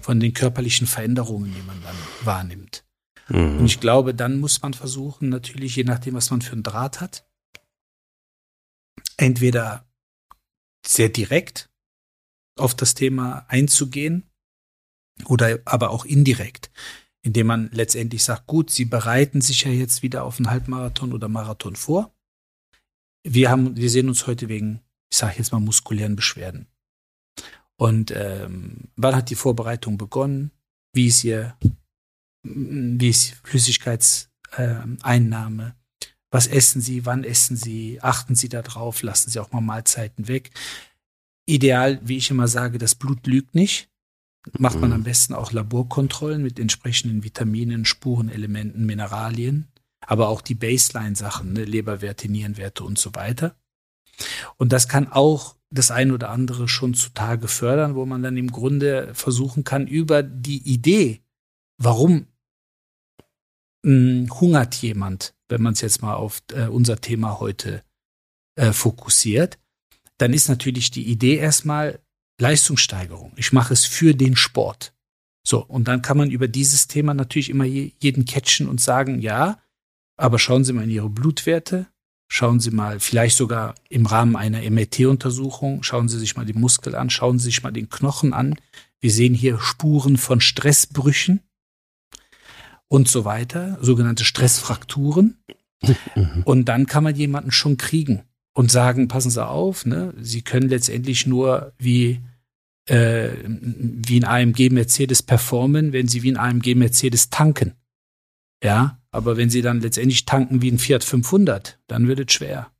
[0.00, 2.84] von den körperlichen Veränderungen, die man dann wahrnimmt.
[3.28, 3.58] Mhm.
[3.58, 7.00] Und ich glaube, dann muss man versuchen, natürlich, je nachdem, was man für einen Draht
[7.00, 7.26] hat,
[9.16, 9.86] entweder
[10.84, 11.70] sehr direkt
[12.58, 14.24] auf das Thema einzugehen
[15.26, 16.70] oder aber auch indirekt,
[17.22, 21.28] indem man letztendlich sagt, gut, Sie bereiten sich ja jetzt wieder auf einen Halbmarathon oder
[21.28, 22.14] Marathon vor.
[23.24, 24.81] Wir haben, wir sehen uns heute wegen,
[25.12, 26.66] ich sage jetzt mal, muskulären Beschwerden.
[27.76, 30.52] Und ähm, wann hat die Vorbereitung begonnen?
[30.94, 31.54] Wie ist Ihr,
[32.42, 35.66] wie ist Flüssigkeitseinnahme?
[35.66, 35.72] Äh,
[36.30, 37.04] was essen Sie?
[37.04, 38.00] Wann essen Sie?
[38.00, 39.02] Achten Sie darauf?
[39.02, 40.50] Lassen Sie auch mal Mahlzeiten weg.
[41.44, 43.90] Ideal, wie ich immer sage, das Blut lügt nicht.
[44.58, 44.96] Macht man mhm.
[44.96, 49.68] am besten auch Laborkontrollen mit entsprechenden Vitaminen, Spurenelementen, Mineralien,
[50.00, 53.54] aber auch die Baseline-Sachen, ne, Leberwerte, Nierenwerte und so weiter.
[54.56, 58.52] Und das kann auch das ein oder andere schon zutage fördern, wo man dann im
[58.52, 61.22] Grunde versuchen kann, über die Idee,
[61.78, 62.26] warum
[63.82, 67.82] mh, hm, hungert jemand, wenn man es jetzt mal auf äh, unser Thema heute
[68.56, 69.58] äh, fokussiert,
[70.18, 72.00] dann ist natürlich die Idee erstmal
[72.40, 73.32] Leistungssteigerung.
[73.36, 74.94] Ich mache es für den Sport.
[75.44, 79.60] So, und dann kann man über dieses Thema natürlich immer jeden catchen und sagen, ja,
[80.16, 81.91] aber schauen Sie mal in Ihre Blutwerte,
[82.32, 86.94] schauen Sie mal vielleicht sogar im Rahmen einer MRT-Untersuchung, schauen Sie sich mal den Muskel
[86.94, 88.54] an, schauen Sie sich mal den Knochen an.
[89.00, 91.40] Wir sehen hier Spuren von Stressbrüchen
[92.88, 95.42] und so weiter, sogenannte Stressfrakturen.
[96.14, 96.42] Mhm.
[96.44, 98.22] Und dann kann man jemanden schon kriegen
[98.54, 102.22] und sagen, passen Sie auf, ne, Sie können letztendlich nur wie
[102.86, 107.74] äh, wie ein AMG Mercedes performen, wenn Sie wie ein AMG Mercedes tanken.
[108.64, 112.72] Ja, aber wenn Sie dann letztendlich tanken wie ein Fiat 500, dann wird es schwer.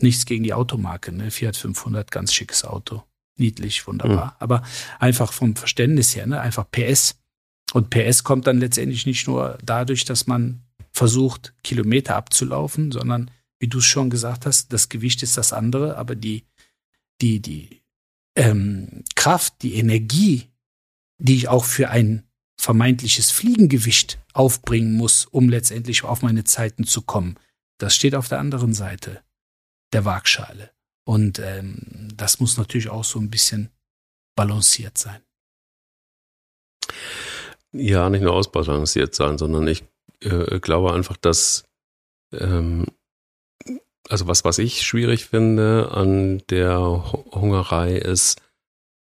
[0.00, 1.30] Nichts gegen die Automarke, ne?
[1.30, 3.04] Fiat 500, ganz schickes Auto.
[3.36, 4.26] Niedlich, wunderbar.
[4.26, 4.36] Mhm.
[4.40, 4.62] Aber
[4.98, 6.40] einfach vom Verständnis her, ne?
[6.40, 7.20] einfach PS.
[7.72, 10.62] Und PS kommt dann letztendlich nicht nur dadurch, dass man
[10.92, 15.96] versucht, Kilometer abzulaufen, sondern wie du es schon gesagt hast, das Gewicht ist das andere,
[15.96, 16.44] aber die,
[17.20, 17.82] die, die
[18.36, 20.48] ähm, Kraft, die Energie,
[21.18, 22.27] die ich auch für ein
[22.58, 27.38] vermeintliches Fliegengewicht aufbringen muss, um letztendlich auf meine Zeiten zu kommen,
[27.78, 29.22] das steht auf der anderen Seite
[29.92, 30.70] der Waagschale.
[31.04, 33.70] Und ähm, das muss natürlich auch so ein bisschen
[34.36, 35.22] balanciert sein.
[37.72, 39.84] Ja, nicht nur ausbalanciert sein, sondern ich
[40.20, 41.64] äh, glaube einfach, dass
[42.32, 42.86] ähm,
[44.08, 46.78] also was, was ich schwierig finde an der
[47.32, 48.40] Hungerei ist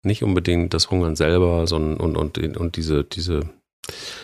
[0.02, 3.42] nicht unbedingt das Hungern selber, sondern und, und, und diese, diese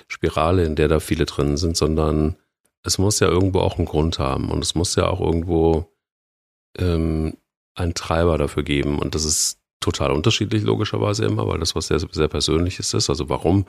[0.08, 2.36] Spirale, in der da viele drin sind, sondern
[2.82, 5.90] es muss ja irgendwo auch einen Grund haben und es muss ja auch irgendwo
[6.78, 7.36] ähm,
[7.74, 8.98] einen Treiber dafür geben.
[8.98, 13.10] Und das ist total unterschiedlich, logischerweise immer, weil das was sehr, sehr Persönliches ist.
[13.10, 13.66] Also warum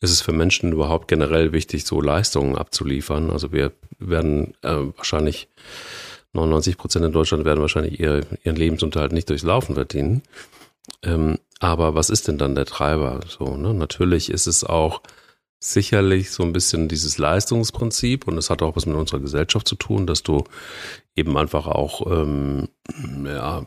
[0.00, 3.30] ist es für Menschen überhaupt generell wichtig, so Leistungen abzuliefern?
[3.30, 5.48] Also wir werden äh, wahrscheinlich
[6.32, 10.22] 99 Prozent in Deutschland werden wahrscheinlich ihr, ihren Lebensunterhalt nicht durchs Laufen verdienen.
[11.02, 13.20] Ähm, aber was ist denn dann der Treiber?
[13.28, 13.74] So, ne?
[13.74, 15.02] Natürlich ist es auch
[15.60, 19.74] sicherlich so ein bisschen dieses Leistungsprinzip und es hat auch was mit unserer Gesellschaft zu
[19.74, 20.44] tun, dass du
[21.14, 22.68] eben einfach auch ähm,
[23.26, 23.66] ja,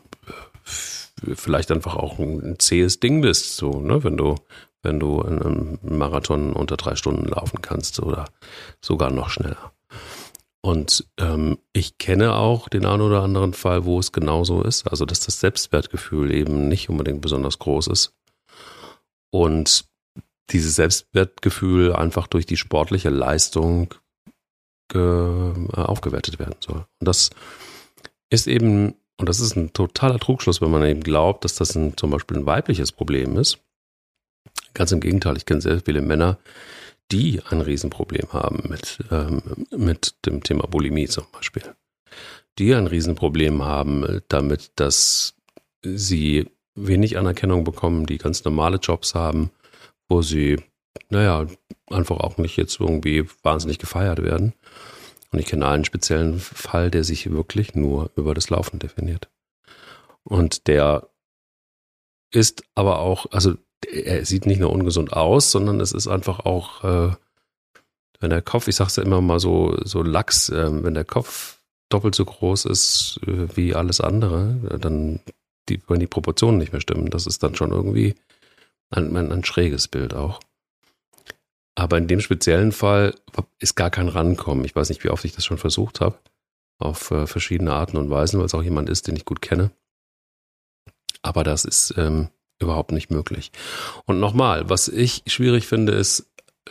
[0.64, 4.34] vielleicht einfach auch ein zähes Ding bist, so, ne, wenn du,
[4.82, 8.24] wenn du einen Marathon unter drei Stunden laufen kannst oder
[8.80, 9.72] sogar noch schneller.
[10.64, 15.04] Und ähm, ich kenne auch den einen oder anderen Fall, wo es genauso ist, also
[15.04, 18.14] dass das Selbstwertgefühl eben nicht unbedingt besonders groß ist.
[19.30, 19.84] Und
[20.48, 23.94] dieses Selbstwertgefühl einfach durch die sportliche Leistung
[24.90, 26.86] aufgewertet werden soll.
[26.98, 27.28] Und das
[28.30, 31.94] ist eben, und das ist ein totaler Trugschluss, wenn man eben glaubt, dass das ein,
[31.98, 33.58] zum Beispiel ein weibliches Problem ist.
[34.72, 36.38] Ganz im Gegenteil, ich kenne sehr viele Männer,
[37.14, 41.62] die ein Riesenproblem haben mit, ähm, mit dem Thema Bulimie zum Beispiel.
[42.58, 45.36] Die ein Riesenproblem haben damit, dass
[45.82, 49.52] sie wenig Anerkennung bekommen, die ganz normale Jobs haben,
[50.08, 50.60] wo sie,
[51.08, 51.46] naja,
[51.88, 54.52] einfach auch nicht jetzt irgendwie wahnsinnig gefeiert werden.
[55.30, 59.30] Und ich kenne einen speziellen Fall, der sich wirklich nur über das Laufen definiert.
[60.24, 61.08] Und der
[62.32, 66.84] ist aber auch, also er sieht nicht nur ungesund aus, sondern es ist einfach auch,
[66.84, 67.14] äh,
[68.20, 71.58] wenn der Kopf, ich sag's ja immer mal so, so lax, äh, wenn der Kopf
[71.88, 75.20] doppelt so groß ist äh, wie alles andere, dann
[75.68, 78.14] die, wenn die Proportionen nicht mehr stimmen, das ist dann schon irgendwie
[78.90, 80.40] ein, ein, ein schräges Bild auch.
[81.74, 83.14] Aber in dem speziellen Fall
[83.58, 84.64] ist gar kein Rankommen.
[84.64, 86.18] Ich weiß nicht, wie oft ich das schon versucht habe.
[86.78, 89.70] Auf äh, verschiedene Arten und Weisen, weil es auch jemand ist, den ich gut kenne.
[91.22, 93.52] Aber das ist ähm, überhaupt nicht möglich.
[94.06, 96.30] Und nochmal, was ich schwierig finde, ist,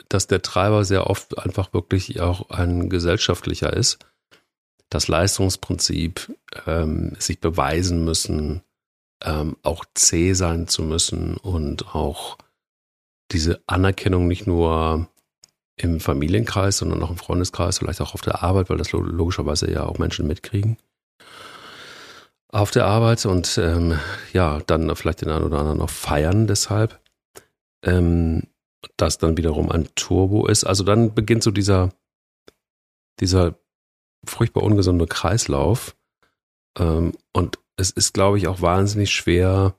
[0.10, 4.00] dass der Treiber sehr oft einfach wirklich auch ein gesellschaftlicher ist.
[4.90, 8.62] Das Leistungsprinzip, ähm, sich beweisen müssen,
[9.24, 12.38] ähm, auch zäh sein zu müssen und auch
[13.32, 15.08] diese Anerkennung nicht nur
[15.76, 19.86] im Familienkreis, sondern auch im Freundeskreis, vielleicht auch auf der Arbeit, weil das logischerweise ja
[19.86, 20.78] auch Menschen mitkriegen.
[22.54, 24.00] Auf der Arbeit und ähm,
[24.32, 27.00] ja, dann vielleicht den einen oder anderen noch feiern deshalb.
[27.84, 28.44] Ähm,
[28.96, 30.64] das dann wiederum ein Turbo ist.
[30.64, 31.90] Also dann beginnt so dieser,
[33.20, 33.56] dieser
[34.24, 35.96] furchtbar ungesunde Kreislauf.
[36.78, 39.74] Ähm, und es ist, glaube ich, auch wahnsinnig schwer,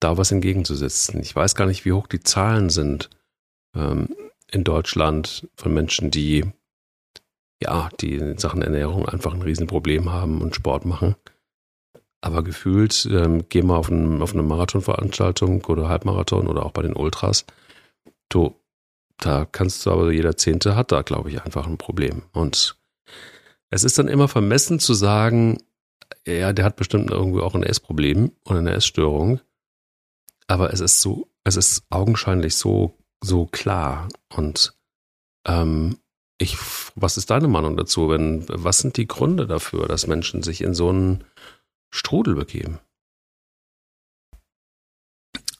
[0.00, 1.20] da was entgegenzusetzen.
[1.20, 3.10] Ich weiß gar nicht, wie hoch die Zahlen sind
[3.76, 4.16] ähm,
[4.50, 6.50] in Deutschland von Menschen, die
[7.62, 11.16] ja, die in Sachen Ernährung einfach ein Riesenproblem haben und Sport machen.
[12.22, 16.82] Aber gefühlt, ähm, geh mal auf, ein, auf eine Marathonveranstaltung oder Halbmarathon oder auch bei
[16.82, 17.44] den Ultras.
[18.28, 18.54] Du,
[19.18, 22.22] da kannst du aber, jeder Zehnte hat da, glaube ich, einfach ein Problem.
[22.32, 22.76] Und
[23.70, 25.58] es ist dann immer vermessen zu sagen,
[26.26, 29.40] ja, der hat bestimmt irgendwie auch ein Essproblem oder eine Essstörung.
[30.46, 34.08] Aber es ist so, es ist augenscheinlich so, so klar.
[34.28, 34.74] Und
[35.46, 35.98] ähm,
[36.38, 36.56] ich,
[36.94, 38.10] was ist deine Meinung dazu?
[38.10, 41.24] Wenn, was sind die Gründe dafür, dass Menschen sich in so einen
[41.92, 42.80] Strudel begeben?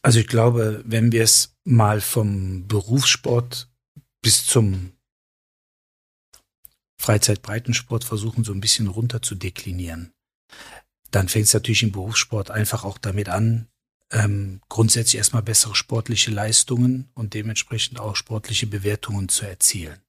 [0.02, 3.68] Also ich glaube, wenn wir es mal vom Berufssport
[4.20, 4.92] bis zum
[6.98, 10.12] Freizeitbreitensport versuchen, so ein bisschen runter zu deklinieren,
[11.10, 13.68] dann fängt es natürlich im Berufssport einfach auch damit an,
[14.10, 20.00] ähm, grundsätzlich erstmal bessere sportliche Leistungen und dementsprechend auch sportliche Bewertungen zu erzielen.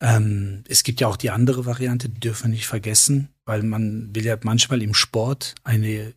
[0.00, 4.14] Ähm, es gibt ja auch die andere Variante, die dürfen wir nicht vergessen, weil man
[4.14, 6.14] will ja manchmal im Sport eine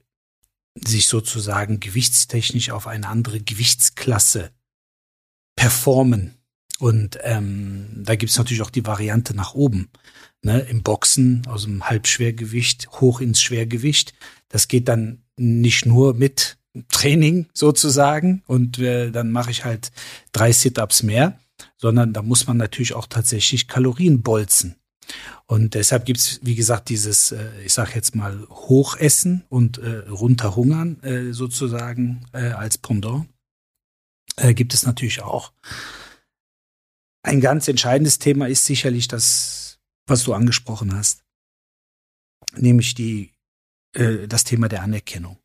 [0.76, 4.52] sich sozusagen gewichtstechnisch auf eine andere Gewichtsklasse
[5.56, 6.36] performen.
[6.80, 9.90] Und ähm, da gibt es natürlich auch die Variante nach oben
[10.44, 14.14] ne, im Boxen aus dem Halbschwergewicht hoch ins Schwergewicht.
[14.50, 16.58] Das geht dann nicht nur mit
[16.90, 19.92] Training sozusagen und äh, dann mache ich halt
[20.32, 21.40] drei Sit-ups mehr,
[21.76, 24.76] sondern da muss man natürlich auch tatsächlich Kalorien bolzen.
[25.46, 31.02] Und deshalb gibt's wie gesagt, dieses, äh, ich sage jetzt mal, Hochessen und äh, runterhungern
[31.04, 33.28] äh, sozusagen äh, als Pendant.
[34.36, 35.54] Äh, gibt es natürlich auch.
[37.24, 39.68] Ein ganz entscheidendes Thema ist sicherlich das
[40.08, 41.24] was du angesprochen hast,
[42.56, 43.34] nämlich die,
[43.94, 45.38] äh, das Thema der Anerkennung.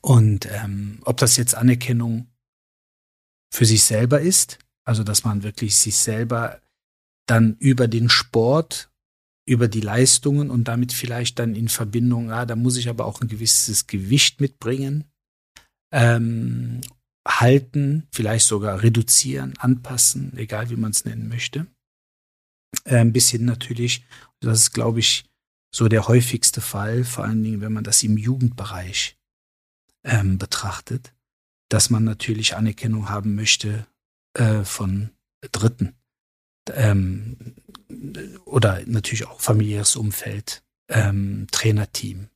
[0.00, 2.28] Und ähm, ob das jetzt Anerkennung
[3.52, 6.61] für sich selber ist, also dass man wirklich sich selber
[7.26, 8.90] dann über den Sport,
[9.46, 13.20] über die Leistungen und damit vielleicht dann in Verbindung, ah, da muss ich aber auch
[13.20, 15.04] ein gewisses Gewicht mitbringen,
[15.92, 16.80] ähm,
[17.26, 21.66] halten, vielleicht sogar reduzieren, anpassen, egal wie man es nennen möchte.
[22.84, 24.04] Äh, bis hin natürlich,
[24.40, 25.24] das ist, glaube ich,
[25.74, 29.16] so der häufigste Fall, vor allen Dingen, wenn man das im Jugendbereich
[30.04, 31.14] ähm, betrachtet,
[31.68, 33.86] dass man natürlich Anerkennung haben möchte
[34.34, 35.10] äh, von
[35.50, 35.94] Dritten
[36.70, 37.36] ähm,
[38.44, 42.28] oder natürlich auch familiäres Umfeld, ähm, Trainerteam,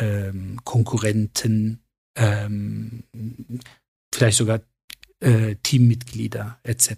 [0.00, 1.82] ähm, Konkurrenten,
[2.16, 3.04] ähm,
[4.12, 4.60] vielleicht sogar
[5.20, 6.94] äh, Teammitglieder etc.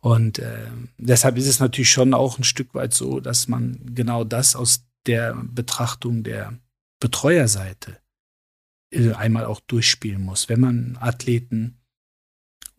[0.00, 0.66] Und äh,
[0.98, 4.84] deshalb ist es natürlich schon auch ein Stück weit so, dass man genau das aus
[5.06, 6.58] der Betrachtung der
[7.00, 8.00] Betreuerseite
[8.92, 10.48] äh, einmal auch durchspielen muss.
[10.48, 11.78] Wenn man Athleten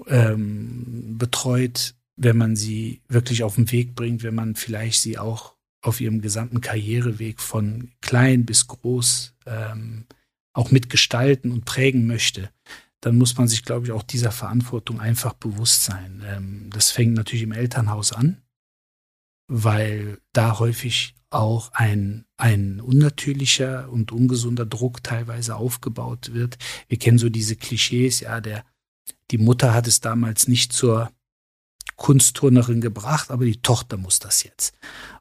[0.08, 5.56] ähm, betreut, wenn man sie wirklich auf den Weg bringt, wenn man vielleicht sie auch
[5.82, 10.06] auf ihrem gesamten Karriereweg von klein bis groß ähm,
[10.54, 12.50] auch mitgestalten und prägen möchte,
[13.02, 16.24] dann muss man sich, glaube ich, auch dieser Verantwortung einfach bewusst sein.
[16.26, 18.42] Ähm, das fängt natürlich im Elternhaus an,
[19.48, 26.58] weil da häufig auch ein, ein unnatürlicher und ungesunder Druck teilweise aufgebaut wird.
[26.88, 28.64] Wir kennen so diese Klischees, ja, der,
[29.32, 31.12] die Mutter hat es damals nicht zur
[31.96, 34.76] Kunstturnerin gebracht, aber die Tochter muss das jetzt.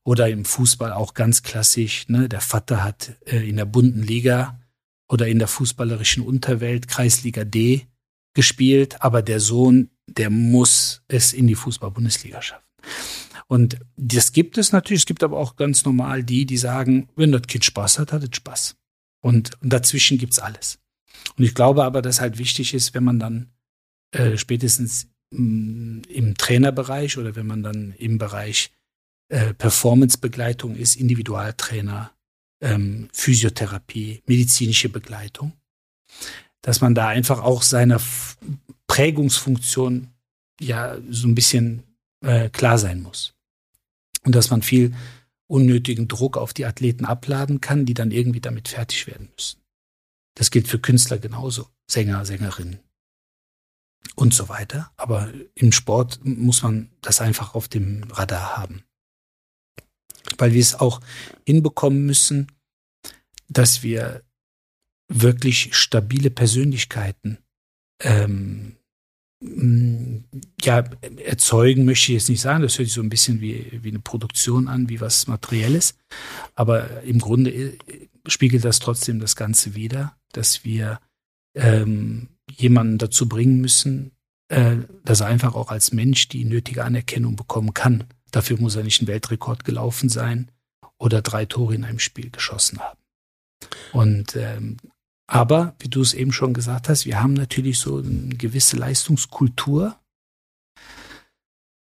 [0.04, 4.60] Oder im Fußball auch ganz klassisch, ne, der Vater hat äh, in der bunten Liga
[5.08, 7.86] oder in der fußballerischen Unterwelt Kreisliga D
[8.34, 12.64] gespielt, aber der Sohn, der muss es in die Fußball-Bundesliga schaffen.
[13.46, 15.02] Und das gibt es natürlich.
[15.02, 18.22] Es gibt aber auch ganz normal die, die sagen, wenn das Kind Spaß hat, hat
[18.22, 18.76] es Spaß.
[19.20, 20.78] Und, und dazwischen gibt's alles.
[21.36, 23.52] Und ich glaube aber, dass halt wichtig ist, wenn man dann
[24.12, 28.70] äh, spätestens im Trainerbereich oder wenn man dann im Bereich
[29.28, 32.12] äh, Performancebegleitung ist, Individualtrainer,
[32.60, 35.52] ähm, Physiotherapie, medizinische Begleitung,
[36.60, 38.00] dass man da einfach auch seiner
[38.86, 40.08] Prägungsfunktion
[40.60, 41.82] ja so ein bisschen
[42.22, 43.34] äh, klar sein muss.
[44.24, 44.94] Und dass man viel
[45.48, 49.58] unnötigen Druck auf die Athleten abladen kann, die dann irgendwie damit fertig werden müssen.
[50.34, 52.80] Das gilt für Künstler genauso, Sänger, Sängerinnen
[54.14, 54.92] und so weiter.
[54.96, 58.84] Aber im Sport muss man das einfach auf dem Radar haben.
[60.38, 61.00] Weil wir es auch
[61.44, 62.46] hinbekommen müssen,
[63.48, 64.22] dass wir
[65.08, 67.38] wirklich stabile Persönlichkeiten
[68.00, 68.76] ähm,
[70.62, 70.84] ja,
[71.24, 73.98] erzeugen möchte ich jetzt nicht sagen, das hört sich so ein bisschen wie, wie eine
[73.98, 75.96] Produktion an, wie was Materielles.
[76.54, 77.78] Aber im Grunde äh,
[78.26, 81.00] spiegelt das trotzdem das Ganze wider, dass wir
[81.54, 84.12] ähm, jemanden dazu bringen müssen,
[84.48, 88.04] äh, dass er einfach auch als Mensch die nötige Anerkennung bekommen kann.
[88.30, 90.50] Dafür muss er nicht ein Weltrekord gelaufen sein
[90.98, 92.98] oder drei Tore in einem Spiel geschossen haben.
[93.92, 94.78] Und ähm,
[95.26, 99.98] aber, wie du es eben schon gesagt hast, wir haben natürlich so eine gewisse Leistungskultur.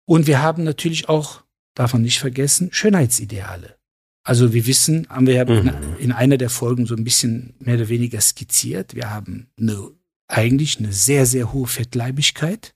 [0.05, 1.45] Und wir haben natürlich auch,
[1.75, 3.77] darf man nicht vergessen, Schönheitsideale.
[4.25, 5.97] Also wir wissen, haben wir ja mhm.
[5.99, 8.97] in einer der Folgen so ein bisschen mehr oder weniger skizziert.
[8.97, 9.91] Wir haben eine,
[10.29, 12.75] eigentlich eine sehr, sehr hohe Fettleibigkeit.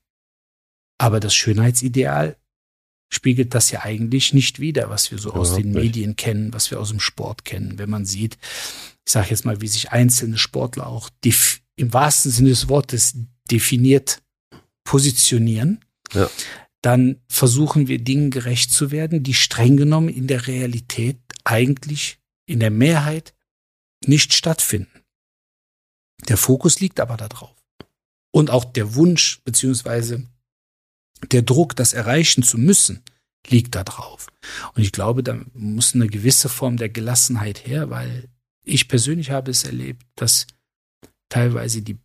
[0.97, 2.37] Aber das Schönheitsideal
[3.13, 6.79] spiegelt das ja eigentlich nicht wider, was wir so aus den Medien kennen, was wir
[6.79, 7.77] aus dem Sport kennen.
[7.77, 8.37] Wenn man sieht,
[9.05, 11.09] ich sage jetzt mal, wie sich einzelne Sportler auch
[11.75, 13.15] im wahrsten Sinne des Wortes
[13.49, 14.21] definiert
[14.85, 15.83] positionieren,
[16.13, 16.29] ja.
[16.81, 22.59] dann versuchen wir Dingen gerecht zu werden, die streng genommen in der Realität eigentlich in
[22.59, 23.33] der Mehrheit
[24.05, 25.00] nicht stattfinden.
[26.27, 27.55] Der Fokus liegt aber darauf.
[28.31, 30.25] Und auch der Wunsch beziehungsweise
[31.31, 33.03] der Druck, das erreichen zu müssen,
[33.47, 34.27] liegt da drauf.
[34.75, 38.29] Und ich glaube, da muss eine gewisse Form der Gelassenheit her, weil
[38.63, 40.47] ich persönlich habe es erlebt, dass
[41.29, 41.97] teilweise die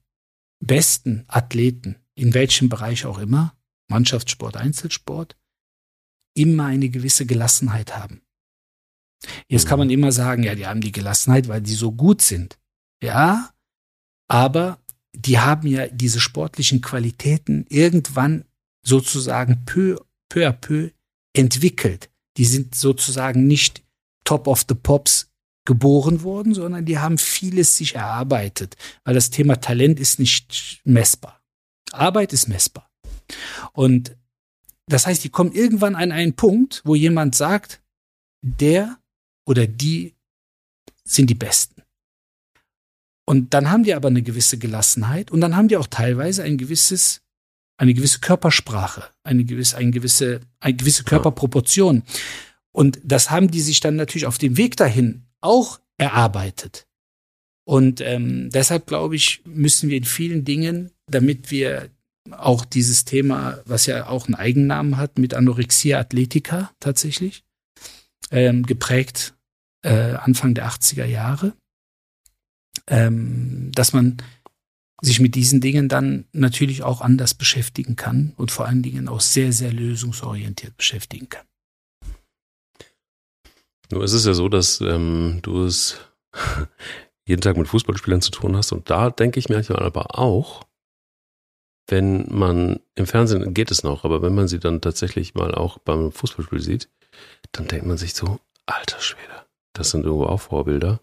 [0.61, 3.55] besten Athleten, in welchem Bereich auch immer,
[3.89, 5.37] Mannschaftssport, Einzelsport,
[6.35, 8.23] immer eine gewisse Gelassenheit haben.
[9.49, 12.59] Jetzt kann man immer sagen, ja, die haben die Gelassenheit, weil die so gut sind.
[13.03, 13.51] Ja,
[14.29, 14.79] aber
[15.15, 18.45] die haben ja diese sportlichen Qualitäten irgendwann
[18.85, 19.99] sozusagen peu,
[20.29, 20.91] peu à peu
[21.33, 22.11] entwickelt.
[22.37, 23.83] Die sind sozusagen nicht
[24.25, 25.31] top of the pops
[25.65, 31.43] geboren worden, sondern die haben vieles sich erarbeitet, weil das Thema Talent ist nicht messbar.
[31.93, 32.91] Arbeit ist messbar.
[33.73, 34.17] Und
[34.87, 37.83] das heißt, die kommen irgendwann an einen Punkt, wo jemand sagt,
[38.43, 38.99] der
[39.45, 40.15] oder die
[41.05, 41.76] sind die Besten.
[43.29, 46.57] Und dann haben die aber eine gewisse Gelassenheit und dann haben die auch teilweise ein
[46.57, 47.23] gewisses,
[47.77, 52.05] eine gewisse Körpersprache, eine gewisse, eine gewisse, eine gewisse Körperproportion.
[52.73, 56.87] Und das haben die sich dann natürlich auf dem Weg dahin auch erarbeitet.
[57.65, 61.91] Und ähm, deshalb glaube ich, müssen wir in vielen Dingen, damit wir
[62.31, 67.45] auch dieses Thema, was ja auch einen Eigennamen hat, mit Anorexia Athletica tatsächlich,
[68.31, 69.35] ähm, geprägt
[69.83, 71.55] äh, Anfang der 80er Jahre,
[72.87, 74.19] ähm, dass man
[75.03, 79.21] sich mit diesen Dingen dann natürlich auch anders beschäftigen kann und vor allen Dingen auch
[79.21, 81.47] sehr, sehr lösungsorientiert beschäftigen kann.
[83.91, 86.01] Nur ist es ja so, dass ähm, du es
[87.27, 88.73] jeden Tag mit Fußballspielern zu tun hast.
[88.73, 90.65] Und da denke ich manchmal aber auch,
[91.89, 95.79] wenn man im Fernsehen geht es noch, aber wenn man sie dann tatsächlich mal auch
[95.79, 96.89] beim Fußballspiel sieht,
[97.53, 101.01] dann denkt man sich so, alter Schwede, das sind irgendwo auch Vorbilder.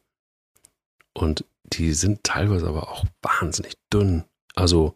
[1.14, 4.24] Und die sind teilweise aber auch wahnsinnig dünn.
[4.56, 4.96] Also,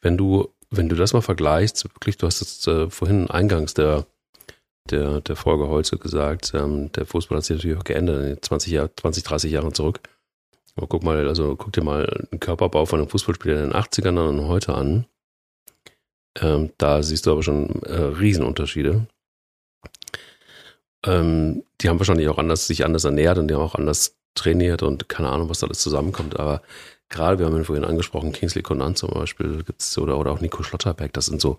[0.00, 4.06] wenn du, wenn du das mal vergleichst, wirklich, du hast es äh, vorhin eingangs der
[4.90, 8.90] der, der Folge heute gesagt, ähm, der Fußball hat sich natürlich auch geändert, 20, Jahr,
[8.94, 10.00] 20 30 Jahre zurück.
[10.76, 14.28] Aber guck mal, also guck dir mal den Körperbau von einem Fußballspieler in den 80ern
[14.28, 15.06] und heute an.
[16.40, 19.06] Ähm, da siehst du aber schon äh, Riesenunterschiede.
[21.06, 24.82] Ähm, die haben wahrscheinlich auch anders, sich anders ernährt und die haben auch anders trainiert
[24.82, 26.38] und keine Ahnung, was da alles zusammenkommt.
[26.38, 26.62] Aber
[27.08, 30.62] gerade, wir haben ihn vorhin angesprochen, Kingsley Conan zum Beispiel gibt's oder, oder auch Nico
[30.62, 31.58] Schlotterberg, das sind so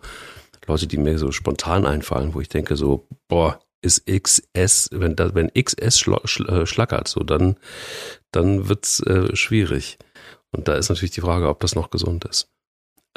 [0.67, 5.35] Leute, die mir so spontan einfallen, wo ich denke so, boah, ist XS, wenn da,
[5.35, 7.55] wenn XS äh, schlackert, so dann,
[8.31, 9.99] dann wird's äh, schwierig.
[10.51, 12.49] Und da ist natürlich die Frage, ob das noch gesund ist.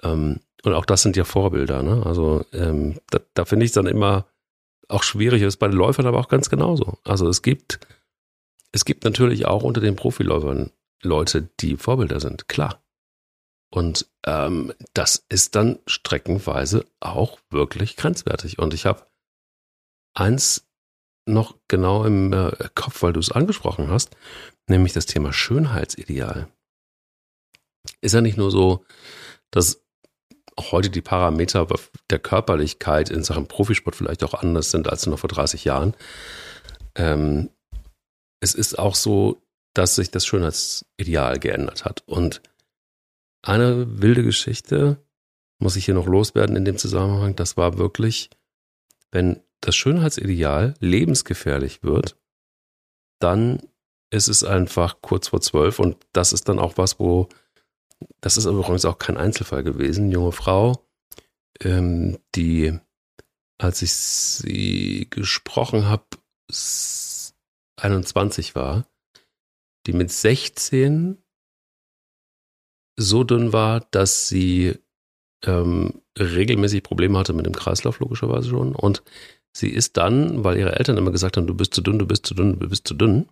[0.03, 2.03] Ähm, und auch das sind ja Vorbilder, ne?
[2.05, 4.27] Also ähm, da, da finde ich es dann immer
[4.89, 6.99] auch schwierig, ist bei den Läufern aber auch ganz genauso.
[7.05, 7.79] Also es gibt,
[8.73, 10.71] es gibt natürlich auch unter den Profiläufern
[11.03, 12.83] Leute, die Vorbilder sind, klar.
[13.71, 18.59] Und ähm, das ist dann streckenweise auch wirklich grenzwertig.
[18.59, 19.07] Und ich habe
[20.15, 20.67] eins
[21.27, 24.17] noch genau im äh, Kopf, weil du es angesprochen hast,
[24.69, 26.49] nämlich das Thema Schönheitsideal.
[28.01, 28.85] Ist ja nicht nur so,
[29.51, 29.85] dass
[30.59, 31.67] heute die Parameter
[32.11, 35.95] der Körperlichkeit in Sachen Profisport vielleicht auch anders sind als noch vor 30 Jahren.
[36.95, 37.51] Ähm,
[38.41, 39.43] es ist auch so,
[39.75, 42.03] dass sich das Schönheitsideal geändert hat.
[42.07, 42.43] Und
[43.43, 45.03] eine wilde Geschichte
[45.59, 47.37] muss ich hier noch loswerden in dem Zusammenhang.
[47.37, 48.31] Das war wirklich,
[49.11, 52.17] wenn das Schönheitsideal lebensgefährlich wird,
[53.21, 53.61] dann
[54.11, 57.29] ist es einfach kurz vor zwölf und das ist dann auch was, wo,
[58.21, 60.87] das ist übrigens auch kein Einzelfall gewesen, junge Frau,
[61.61, 62.79] ähm, die,
[63.59, 66.05] als ich sie gesprochen habe,
[67.83, 68.87] 21 war,
[69.87, 71.23] die mit 16
[72.97, 74.79] so dünn war, dass sie
[75.45, 78.75] ähm, regelmäßig Probleme hatte mit dem Kreislauf, logischerweise schon.
[78.75, 79.03] Und
[79.53, 82.27] sie ist dann, weil ihre Eltern immer gesagt haben, du bist zu dünn, du bist
[82.27, 83.29] zu dünn, du bist zu dünn,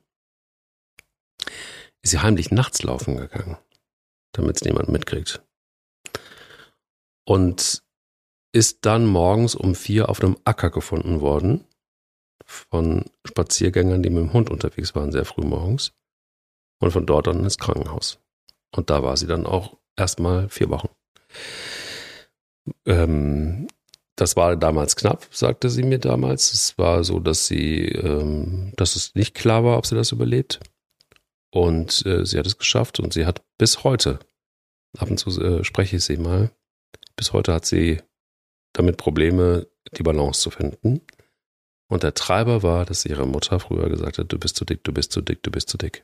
[2.03, 3.57] ist sie heimlich nachts laufen gegangen,
[4.33, 5.43] damit es niemand mitkriegt.
[7.25, 7.83] Und
[8.53, 11.65] ist dann morgens um vier auf einem Acker gefunden worden
[12.47, 15.93] von Spaziergängern, die mit dem Hund unterwegs waren, sehr früh morgens.
[16.79, 18.19] Und von dort dann ins Krankenhaus.
[18.75, 20.89] Und da war sie dann auch erstmal vier Wochen.
[22.85, 23.69] Ähm,
[24.17, 26.53] das war damals knapp, sagte sie mir damals.
[26.53, 30.61] Es war so, dass sie, ähm, dass es nicht klar war, ob sie das überlebt.
[31.51, 34.19] Und äh, sie hat es geschafft und sie hat bis heute,
[34.99, 36.51] ab und zu äh, spreche ich sie mal,
[37.15, 38.03] bis heute hat sie
[38.73, 39.67] damit Probleme,
[39.97, 41.01] die Balance zu finden.
[41.89, 44.93] Und der Treiber war, dass ihre Mutter früher gesagt hat, du bist zu dick, du
[44.93, 46.03] bist zu dick, du bist zu dick.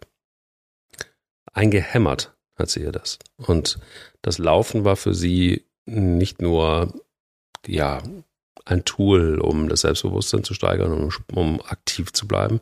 [1.53, 3.19] Eingehämmert hat sie ihr das.
[3.37, 3.79] Und
[4.23, 6.95] das Laufen war für sie nicht nur,
[7.67, 8.03] ja,
[8.65, 12.61] ein Tool, um das Selbstbewusstsein zu steigern um, um aktiv zu bleiben.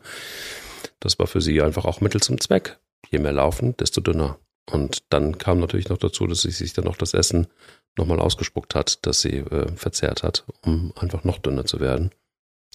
[0.99, 2.79] Das war für sie einfach auch Mittel zum Zweck.
[3.09, 4.39] Je mehr laufen, desto dünner.
[4.69, 7.47] Und dann kam natürlich noch dazu, dass sie sich dann noch das Essen
[7.97, 12.11] nochmal ausgespuckt hat, das sie äh, verzehrt hat, um einfach noch dünner zu werden.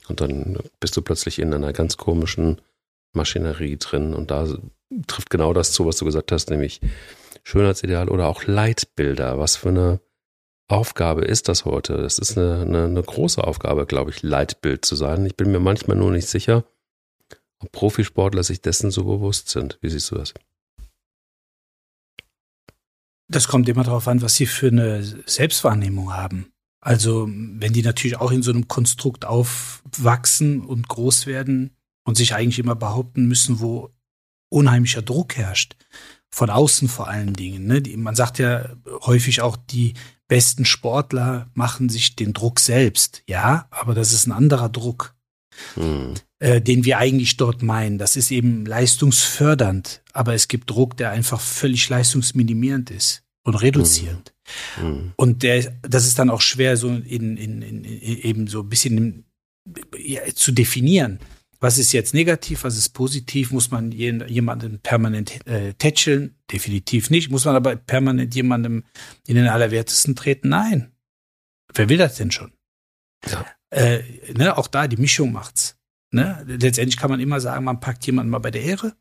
[0.09, 2.61] Und dann bist du plötzlich in einer ganz komischen
[3.12, 4.14] Maschinerie drin.
[4.14, 4.47] Und da
[5.07, 6.80] trifft genau das zu, was du gesagt hast, nämlich
[7.42, 9.38] Schönheitsideal oder auch Leitbilder.
[9.38, 10.01] Was für eine
[10.68, 11.97] Aufgabe ist das heute?
[11.97, 15.26] Das ist eine, eine, eine große Aufgabe, glaube ich, Leitbild zu sein.
[15.26, 16.64] Ich bin mir manchmal nur nicht sicher,
[17.59, 19.78] ob Profisportler sich dessen so bewusst sind.
[19.80, 20.34] Wie siehst du das?
[23.28, 26.53] Das kommt immer darauf an, was sie für eine Selbstwahrnehmung haben.
[26.87, 31.72] Also, wenn die natürlich auch in so einem Konstrukt aufwachsen und groß werden
[32.05, 33.91] und sich eigentlich immer behaupten müssen, wo
[34.51, 35.74] unheimlicher Druck herrscht.
[36.30, 37.66] Von außen vor allen Dingen.
[37.66, 37.82] Ne?
[37.82, 39.95] Die, man sagt ja häufig auch, die
[40.28, 43.24] besten Sportler machen sich den Druck selbst.
[43.26, 45.16] Ja, aber das ist ein anderer Druck,
[45.74, 46.14] hm.
[46.39, 47.99] äh, den wir eigentlich dort meinen.
[47.99, 50.05] Das ist eben leistungsfördernd.
[50.12, 54.34] Aber es gibt Druck, der einfach völlig leistungsminimierend ist und reduzierend.
[54.76, 54.84] Hm.
[54.84, 55.12] Hm.
[55.16, 59.24] Und der, das ist dann auch schwer, so in, in, in, eben so ein bisschen
[59.97, 61.18] ja, zu definieren
[61.61, 63.51] was ist jetzt negativ, was ist positiv?
[63.51, 66.36] Muss man jemanden permanent äh, tätscheln?
[66.53, 67.30] Definitiv nicht.
[67.30, 68.84] Muss man aber permanent jemandem
[69.26, 70.51] in den Allerwertesten treten?
[70.51, 70.92] Nein.
[71.74, 72.53] Wer will das denn schon?
[73.28, 73.47] Ja.
[73.70, 74.03] Äh,
[74.34, 75.76] ne, auch da, die Mischung macht's.
[76.12, 76.44] Ne?
[76.47, 78.94] Letztendlich kann man immer sagen, man packt jemanden mal bei der Ehre.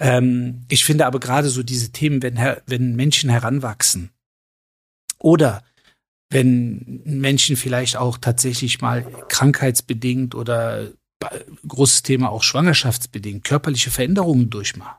[0.00, 4.10] Ähm, ich finde aber gerade so diese Themen, wenn, wenn Menschen heranwachsen
[5.18, 5.62] oder
[6.30, 10.88] wenn Menschen vielleicht auch tatsächlich mal krankheitsbedingt oder
[11.66, 14.98] großes Thema auch schwangerschaftsbedingt, körperliche Veränderungen durchmachen.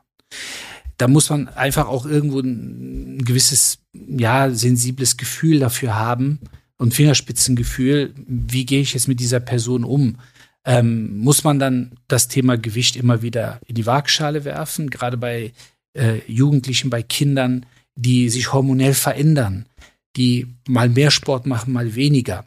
[0.97, 6.39] Da muss man einfach auch irgendwo ein gewisses, ja, sensibles Gefühl dafür haben
[6.77, 10.17] und Fingerspitzengefühl, wie gehe ich jetzt mit dieser Person um?
[10.65, 15.53] Ähm, muss man dann das Thema Gewicht immer wieder in die Waagschale werfen, gerade bei
[15.93, 19.65] äh, Jugendlichen, bei Kindern, die sich hormonell verändern,
[20.15, 22.45] die mal mehr Sport machen, mal weniger.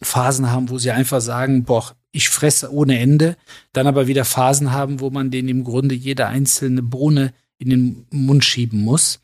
[0.00, 3.36] Phasen haben, wo sie einfach sagen, boah, ich fresse ohne Ende,
[3.72, 8.06] dann aber wieder Phasen haben, wo man denen im Grunde jede einzelne Bohne in den
[8.10, 9.20] Mund schieben muss.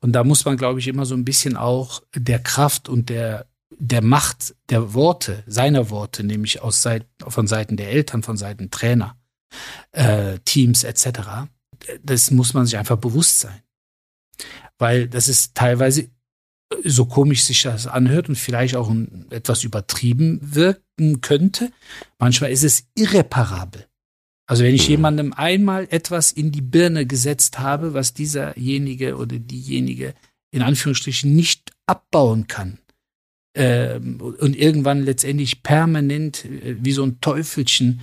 [0.00, 3.46] Und da muss man, glaube ich, immer so ein bisschen auch der Kraft und der,
[3.70, 8.70] der Macht der Worte, seiner Worte, nämlich aus Seiten, von Seiten der Eltern, von Seiten
[8.70, 9.16] Trainer,
[9.92, 11.48] äh, Teams etc.,
[12.02, 13.62] das muss man sich einfach bewusst sein.
[14.78, 16.10] Weil das ist teilweise
[16.84, 21.72] so komisch sich das anhört und vielleicht auch ein, etwas übertrieben wirken könnte,
[22.18, 23.86] manchmal ist es irreparabel.
[24.46, 24.90] Also wenn ich mhm.
[24.90, 30.14] jemandem einmal etwas in die Birne gesetzt habe, was dieserjenige oder diejenige
[30.50, 32.78] in Anführungsstrichen nicht abbauen kann
[33.58, 38.00] und irgendwann letztendlich permanent äh, wie so ein Teufelchen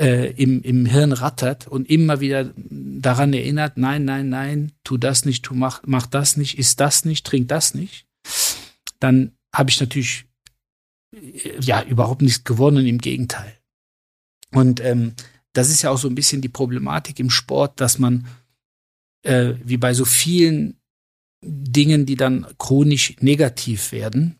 [0.00, 5.24] äh, im, im Hirn rattert und immer wieder daran erinnert, nein, nein, nein, tu das
[5.24, 8.06] nicht, tu mach, mach das nicht, isst das nicht, trink das nicht,
[8.98, 10.26] dann habe ich natürlich
[11.12, 13.58] äh, ja überhaupt nichts gewonnen, im Gegenteil.
[14.52, 15.14] Und ähm,
[15.52, 18.26] das ist ja auch so ein bisschen die Problematik im Sport, dass man
[19.22, 20.80] äh, wie bei so vielen
[21.42, 24.38] Dingen, die dann chronisch negativ werden,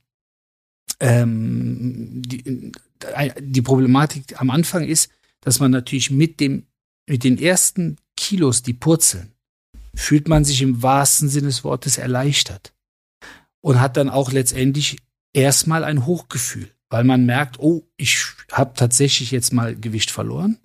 [1.01, 2.73] ähm, die,
[3.15, 6.67] äh, die Problematik am Anfang ist, dass man natürlich mit dem,
[7.07, 9.33] mit den ersten Kilos, die purzeln,
[9.95, 12.73] fühlt man sich im wahrsten Sinne des Wortes erleichtert
[13.61, 14.99] und hat dann auch letztendlich
[15.33, 20.59] erstmal ein Hochgefühl, weil man merkt, oh, ich habe tatsächlich jetzt mal Gewicht verloren.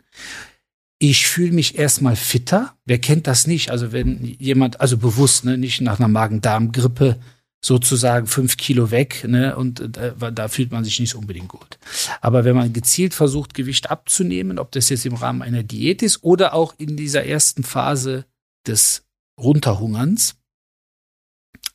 [1.00, 2.76] Ich fühle mich erstmal fitter.
[2.86, 3.72] Wer kennt das nicht?
[3.72, 7.20] Also wenn jemand, also bewusst, ne, nicht nach einer Magen-Darm-Grippe
[7.62, 11.78] sozusagen fünf Kilo weg, ne, und äh, da fühlt man sich nicht unbedingt gut.
[12.22, 16.24] Aber wenn man gezielt versucht, Gewicht abzunehmen, ob das jetzt im Rahmen einer Diät ist
[16.24, 18.26] oder auch in dieser ersten Phase
[18.66, 19.06] des
[19.40, 20.36] Runterhungerns,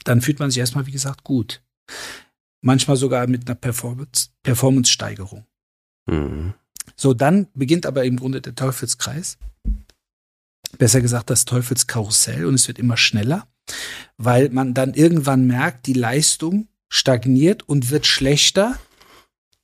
[0.04, 1.62] dann fühlt man sich erstmal, wie gesagt, gut.
[2.62, 5.44] Manchmal sogar mit einer Performance, Performance-Steigerung.
[6.06, 6.54] Mhm.
[6.96, 9.38] So, dann beginnt aber im Grunde der Teufelskreis.
[10.78, 13.46] Besser gesagt, das Teufelskarussell und es wird immer schneller
[14.16, 18.78] weil man dann irgendwann merkt, die Leistung stagniert und wird schlechter,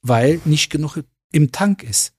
[0.03, 2.13] weil nicht genug im Tank ist.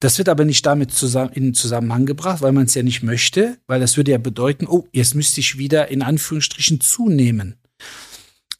[0.00, 3.58] Das wird aber nicht damit zusammen, in Zusammenhang gebracht, weil man es ja nicht möchte,
[3.66, 7.56] weil das würde ja bedeuten, oh, jetzt müsste ich wieder in Anführungsstrichen zunehmen.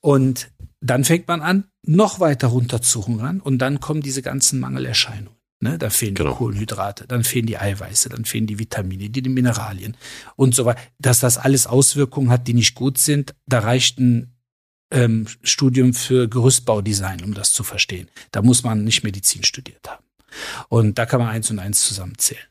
[0.00, 0.50] Und
[0.80, 5.38] dann fängt man an, noch weiter runter zu hungern und dann kommen diese ganzen Mangelerscheinungen.
[5.64, 5.78] Ne?
[5.78, 6.32] Da fehlen genau.
[6.32, 9.96] die Kohlenhydrate, dann fehlen die Eiweiße, dann fehlen die Vitamine, die, die Mineralien
[10.36, 10.82] und so weiter.
[10.98, 14.36] Dass das alles Auswirkungen hat, die nicht gut sind, da reicht ein
[14.90, 18.08] ähm, Studium für Gerüstbaudesign, um das zu verstehen.
[18.30, 20.04] Da muss man nicht Medizin studiert haben.
[20.68, 22.44] Und da kann man eins und eins zusammenzählen.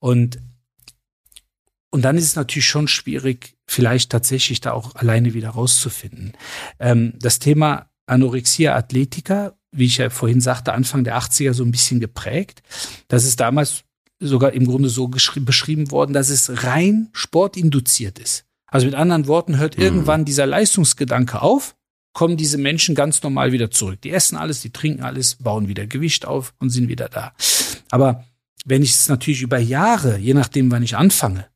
[0.00, 0.40] Und
[1.90, 6.32] und dann ist es natürlich schon schwierig, vielleicht tatsächlich da auch alleine wieder rauszufinden.
[6.80, 11.70] Ähm, das Thema Anorexia Athletica wie ich ja vorhin sagte, Anfang der 80er so ein
[11.70, 12.62] bisschen geprägt.
[13.08, 13.84] Das ist damals
[14.18, 18.44] sogar im Grunde so beschrieben worden, dass es rein sportinduziert ist.
[18.66, 19.82] Also mit anderen Worten, hört mhm.
[19.82, 21.76] irgendwann dieser Leistungsgedanke auf,
[22.12, 24.00] kommen diese Menschen ganz normal wieder zurück.
[24.00, 27.34] Die essen alles, die trinken alles, bauen wieder Gewicht auf und sind wieder da.
[27.90, 28.24] Aber
[28.64, 31.46] wenn ich es natürlich über Jahre, je nachdem, wann ich anfange,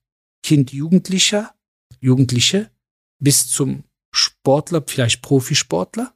[0.43, 1.55] Kind, Jugendlicher,
[2.01, 2.71] Jugendliche
[3.19, 6.15] bis zum Sportler, vielleicht Profisportler,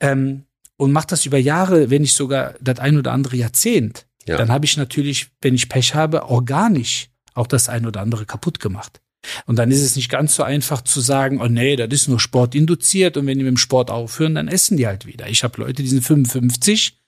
[0.00, 0.44] ähm,
[0.76, 4.36] und mache das über Jahre, wenn nicht sogar das ein oder andere Jahrzehnt, ja.
[4.36, 8.60] dann habe ich natürlich, wenn ich Pech habe, organisch auch das ein oder andere kaputt
[8.60, 9.00] gemacht.
[9.46, 12.20] Und dann ist es nicht ganz so einfach zu sagen, oh nee, das ist nur
[12.20, 15.28] sportinduziert und wenn die mit dem Sport aufhören, dann essen die halt wieder.
[15.28, 17.00] Ich habe Leute, die sind 55,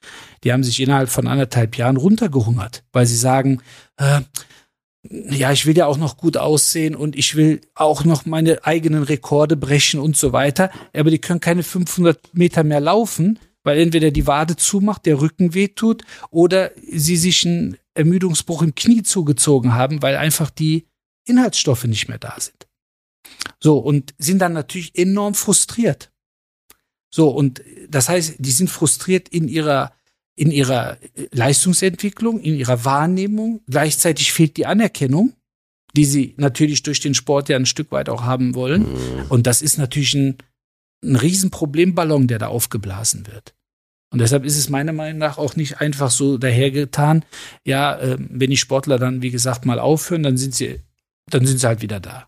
[0.45, 3.61] die haben sich innerhalb von anderthalb Jahren runtergehungert, weil sie sagen,
[3.99, 4.23] äh,
[5.31, 9.05] ja, ich will ja auch noch gut aussehen und ich will auch noch meine eigenen
[9.05, 10.71] Rekorde brechen und so weiter.
[10.95, 15.53] Aber die können keine 500 Meter mehr laufen, weil entweder die Wade zumacht, der Rücken
[15.53, 20.87] wehtut oder sie sich einen Ermüdungsbruch im Knie zugezogen haben, weil einfach die
[21.27, 22.69] Inhaltsstoffe nicht mehr da sind.
[23.59, 26.13] So, und sind dann natürlich enorm frustriert.
[27.13, 29.93] So, und das heißt, die sind frustriert in ihrer,
[30.37, 30.99] in ihrer
[31.33, 33.63] Leistungsentwicklung, in ihrer Wahrnehmung.
[33.69, 35.33] Gleichzeitig fehlt die Anerkennung,
[35.97, 38.83] die sie natürlich durch den Sport ja ein Stück weit auch haben wollen.
[38.83, 39.27] Mhm.
[39.29, 40.37] Und das ist natürlich ein,
[41.03, 43.56] ein Riesenproblemballon, der da aufgeblasen wird.
[44.17, 47.23] Und deshalb ist es meiner Meinung nach auch nicht einfach so dahergetan,
[47.65, 50.81] ja, äh, wenn die Sportler dann, wie gesagt, mal aufhören, dann sind sie,
[51.29, 52.27] dann sind sie halt wieder da.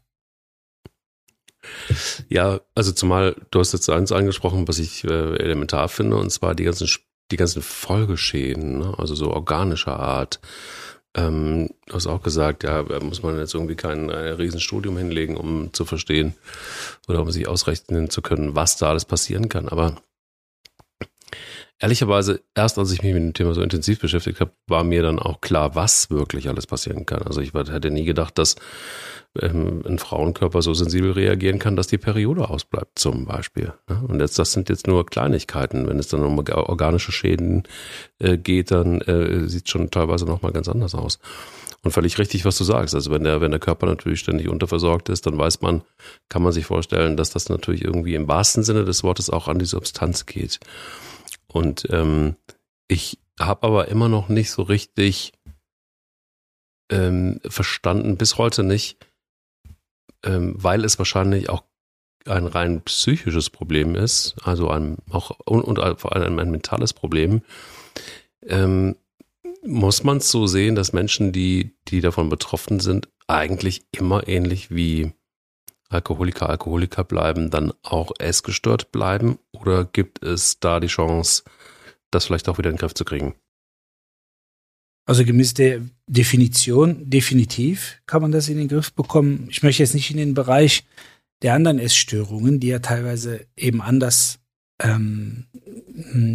[2.29, 6.55] Ja, also zumal du hast jetzt eins angesprochen, was ich äh, elementar finde, und zwar
[6.55, 6.91] die ganzen
[7.31, 8.95] die ganzen Folgeschäden, ne?
[8.99, 10.41] also so organischer Art.
[11.15, 15.73] Ähm, du hast auch gesagt, ja, muss man jetzt irgendwie kein ein Riesenstudium hinlegen, um
[15.73, 16.35] zu verstehen
[17.09, 19.71] oder um sich ausrechnen zu können, was da alles passieren kann.
[19.71, 19.97] Aber
[21.79, 25.19] ehrlicherweise, erst als ich mich mit dem Thema so intensiv beschäftigt habe, war mir dann
[25.19, 27.23] auch klar, was wirklich alles passieren kann.
[27.23, 28.57] Also ich hätte nie gedacht, dass
[29.41, 33.73] ähm, ein Frauenkörper so sensibel reagieren kann, dass die Periode ausbleibt, zum Beispiel.
[33.89, 34.03] Ne?
[34.09, 35.87] Und jetzt, das sind jetzt nur Kleinigkeiten.
[35.87, 37.65] Wenn es dann um organische Schäden
[38.19, 41.19] äh, geht, dann äh, sieht schon teilweise nochmal ganz anders aus.
[41.85, 42.95] Und völlig richtig, was du sagst.
[42.95, 45.83] Also wenn der, wenn der Körper natürlich ständig unterversorgt ist, dann weiß man,
[46.29, 49.61] kann man sich vorstellen, dass das natürlich irgendwie im wahrsten Sinne des Wortes auch an
[49.61, 50.59] die Substanz geht.
[51.53, 52.37] Und ähm,
[52.89, 55.33] ich habe aber immer noch nicht so richtig
[56.91, 58.99] ähm, verstanden, bis heute nicht,
[60.25, 61.65] ähm, weil es wahrscheinlich auch
[62.27, 67.43] ein rein psychisches Problem ist, also ein, auch und, und vor allem ein mentales Problem,
[68.43, 68.97] ähm,
[69.65, 74.71] muss man es so sehen, dass Menschen, die, die davon betroffen sind, eigentlich immer ähnlich
[74.71, 75.13] wie
[75.89, 79.39] Alkoholiker, Alkoholiker bleiben, dann auch essgestört bleiben?
[79.53, 81.45] Oder gibt es da die Chance,
[82.11, 83.35] das vielleicht auch wieder in den Griff zu kriegen?
[85.07, 89.47] Also gemäß der Definition, definitiv kann man das in den Griff bekommen.
[89.51, 90.85] Ich möchte jetzt nicht in den Bereich
[91.41, 94.39] der anderen Essstörungen, die ja teilweise eben anders
[94.81, 95.47] ähm,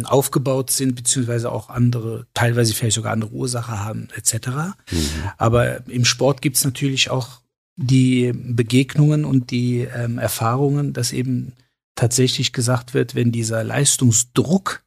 [0.04, 4.48] aufgebaut sind, beziehungsweise auch andere, teilweise vielleicht sogar andere Ursache haben, etc.
[4.90, 5.08] Mhm.
[5.38, 7.43] Aber im Sport gibt es natürlich auch
[7.76, 11.54] die Begegnungen und die ähm, Erfahrungen, dass eben
[11.94, 14.84] tatsächlich gesagt wird, wenn dieser Leistungsdruck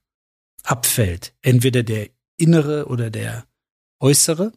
[0.63, 3.45] abfällt, entweder der innere oder der
[3.99, 4.53] äußere,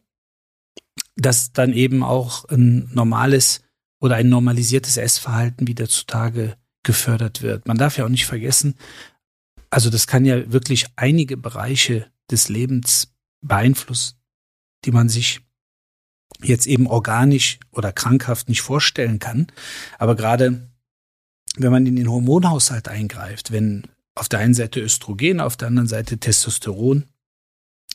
[1.17, 3.63] dass dann eben auch ein normales
[4.01, 7.69] oder ein normalisiertes Essverhalten wieder zutage gefördert wird.
[7.69, 8.77] Man darf ja auch nicht vergessen,
[9.69, 14.17] also das kann ja wirklich einige Bereiche des Lebens beeinflussen,
[14.85, 15.43] die man sich
[16.43, 19.49] jetzt eben organisch oder krankhaft nicht vorstellen kann.
[19.99, 20.69] Aber gerade
[21.57, 25.89] wenn man in den Hormonhaushalt eingreift, wenn auf der einen Seite Östrogen, auf der anderen
[25.89, 27.05] Seite Testosteron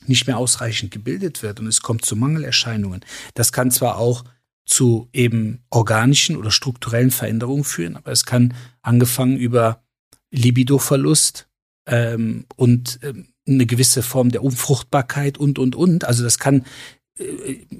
[0.07, 3.03] nicht mehr ausreichend gebildet wird und es kommt zu Mangelerscheinungen.
[3.33, 4.23] Das kann zwar auch
[4.65, 9.83] zu eben organischen oder strukturellen Veränderungen führen, aber es kann angefangen über
[10.31, 11.47] Libidoverlust
[11.87, 16.03] ähm, und ähm, eine gewisse Form der Unfruchtbarkeit und, und, und.
[16.03, 16.65] Also das kann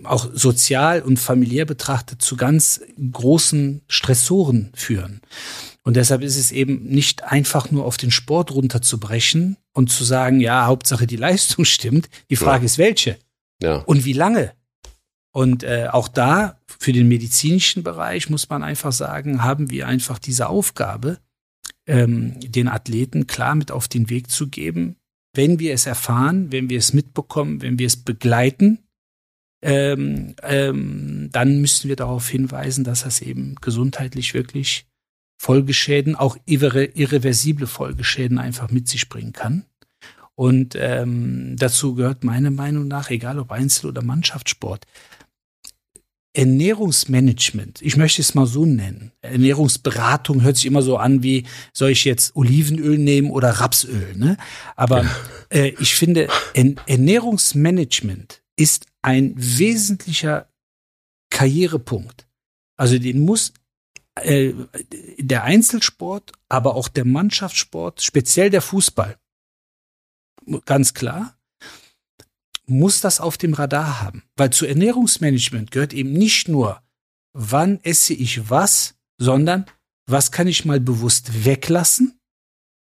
[0.03, 2.81] auch sozial und familiär betrachtet zu ganz
[3.11, 5.21] großen Stressoren führen.
[5.83, 10.39] Und deshalb ist es eben nicht einfach nur auf den Sport runterzubrechen und zu sagen,
[10.39, 12.09] ja, Hauptsache die Leistung stimmt.
[12.29, 12.65] Die Frage ja.
[12.65, 13.17] ist welche
[13.61, 13.77] ja.
[13.79, 14.53] und wie lange.
[15.31, 20.17] Und äh, auch da für den medizinischen Bereich muss man einfach sagen, haben wir einfach
[20.17, 21.19] diese Aufgabe,
[21.87, 24.95] ähm, den Athleten klar mit auf den Weg zu geben,
[25.33, 28.84] wenn wir es erfahren, wenn wir es mitbekommen, wenn wir es begleiten,
[29.65, 34.85] ähm, ähm, dann müssen wir darauf hinweisen, dass das eben gesundheitlich wirklich
[35.41, 39.65] Folgeschäden, auch irre, irreversible Folgeschäden einfach mit sich bringen kann.
[40.35, 44.85] Und ähm, dazu gehört meiner Meinung nach, egal ob Einzel- oder Mannschaftssport,
[46.33, 49.13] Ernährungsmanagement, ich möchte es mal so nennen.
[49.21, 54.15] Ernährungsberatung hört sich immer so an wie, soll ich jetzt Olivenöl nehmen oder Rapsöl?
[54.15, 54.37] Ne?
[54.75, 55.05] Aber
[55.49, 60.49] äh, ich finde, Ernährungsmanagement ist ein wesentlicher
[61.29, 62.27] Karrierepunkt.
[62.77, 63.53] Also den muss
[64.15, 64.53] äh,
[65.17, 69.17] der Einzelsport, aber auch der Mannschaftssport, speziell der Fußball,
[70.65, 71.37] ganz klar,
[72.67, 74.23] muss das auf dem Radar haben.
[74.35, 76.81] Weil zu Ernährungsmanagement gehört eben nicht nur,
[77.33, 79.65] wann esse ich was, sondern
[80.07, 82.19] was kann ich mal bewusst weglassen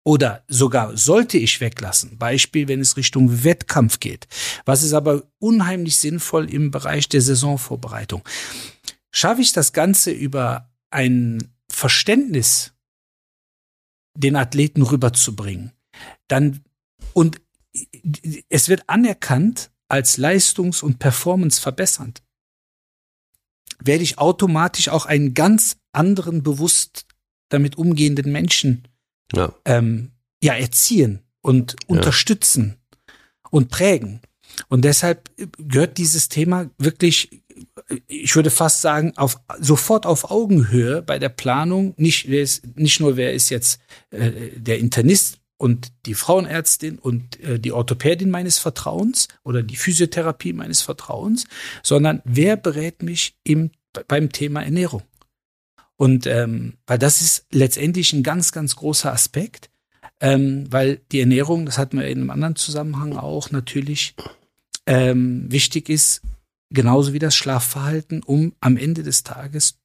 [0.03, 2.17] oder sogar sollte ich weglassen.
[2.17, 4.27] Beispiel, wenn es Richtung Wettkampf geht.
[4.65, 8.23] Was ist aber unheimlich sinnvoll im Bereich der Saisonvorbereitung.
[9.11, 12.73] Schaffe ich das Ganze über ein Verständnis
[14.15, 15.71] den Athleten rüberzubringen,
[16.27, 16.63] dann
[17.13, 17.41] und
[18.49, 22.21] es wird anerkannt als leistungs- und performanceverbessernd,
[23.79, 27.05] werde ich automatisch auch einen ganz anderen bewusst
[27.49, 28.87] damit umgehenden Menschen
[29.33, 30.11] ja, ähm,
[30.41, 31.77] ja erziehen und ja.
[31.87, 32.77] unterstützen
[33.49, 34.21] und prägen.
[34.67, 37.41] Und deshalb gehört dieses Thema wirklich
[38.07, 41.93] ich würde fast sagen, auf, sofort auf Augenhöhe bei der Planung.
[41.97, 43.79] Nicht, ist, nicht nur, wer ist jetzt
[44.11, 50.53] äh, der Internist und die Frauenärztin und äh, die Orthopädin meines Vertrauens oder die Physiotherapie
[50.53, 51.45] meines Vertrauens,
[51.83, 53.71] sondern wer berät mich im,
[54.07, 55.03] beim Thema Ernährung.
[56.01, 59.69] Und ähm, weil das ist letztendlich ein ganz, ganz großer Aspekt.
[60.19, 64.15] ähm, weil die Ernährung, das hatten wir in einem anderen Zusammenhang auch natürlich,
[64.87, 66.23] ähm, wichtig ist,
[66.71, 69.77] genauso wie das Schlafverhalten, um am Ende des Tages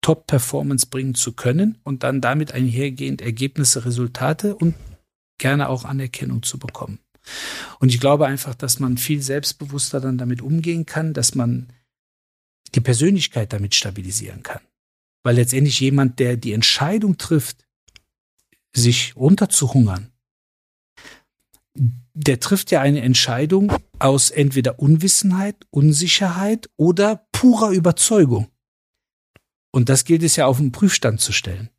[0.00, 4.76] Top-Performance bringen zu können und dann damit einhergehend Ergebnisse, Resultate und
[5.38, 7.00] gerne auch Anerkennung zu bekommen.
[7.80, 11.66] Und ich glaube einfach, dass man viel selbstbewusster dann damit umgehen kann, dass man
[12.76, 14.60] die Persönlichkeit damit stabilisieren kann.
[15.24, 17.66] Weil letztendlich jemand, der die Entscheidung trifft,
[18.72, 20.12] sich runterzuhungern,
[22.14, 28.48] der trifft ja eine Entscheidung aus entweder Unwissenheit, Unsicherheit oder purer Überzeugung.
[29.72, 31.70] Und das gilt es ja auf den Prüfstand zu stellen.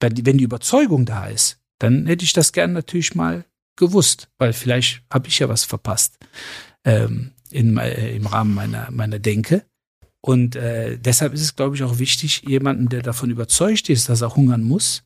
[0.00, 3.44] Wenn die Überzeugung da ist, dann hätte ich das gern natürlich mal
[3.76, 6.18] gewusst, weil vielleicht habe ich ja was verpasst
[6.84, 9.66] ähm, in, äh, im Rahmen meiner, meiner Denke.
[10.24, 14.20] Und äh, deshalb ist es, glaube ich, auch wichtig, jemanden, der davon überzeugt ist, dass
[14.20, 15.02] er hungern muss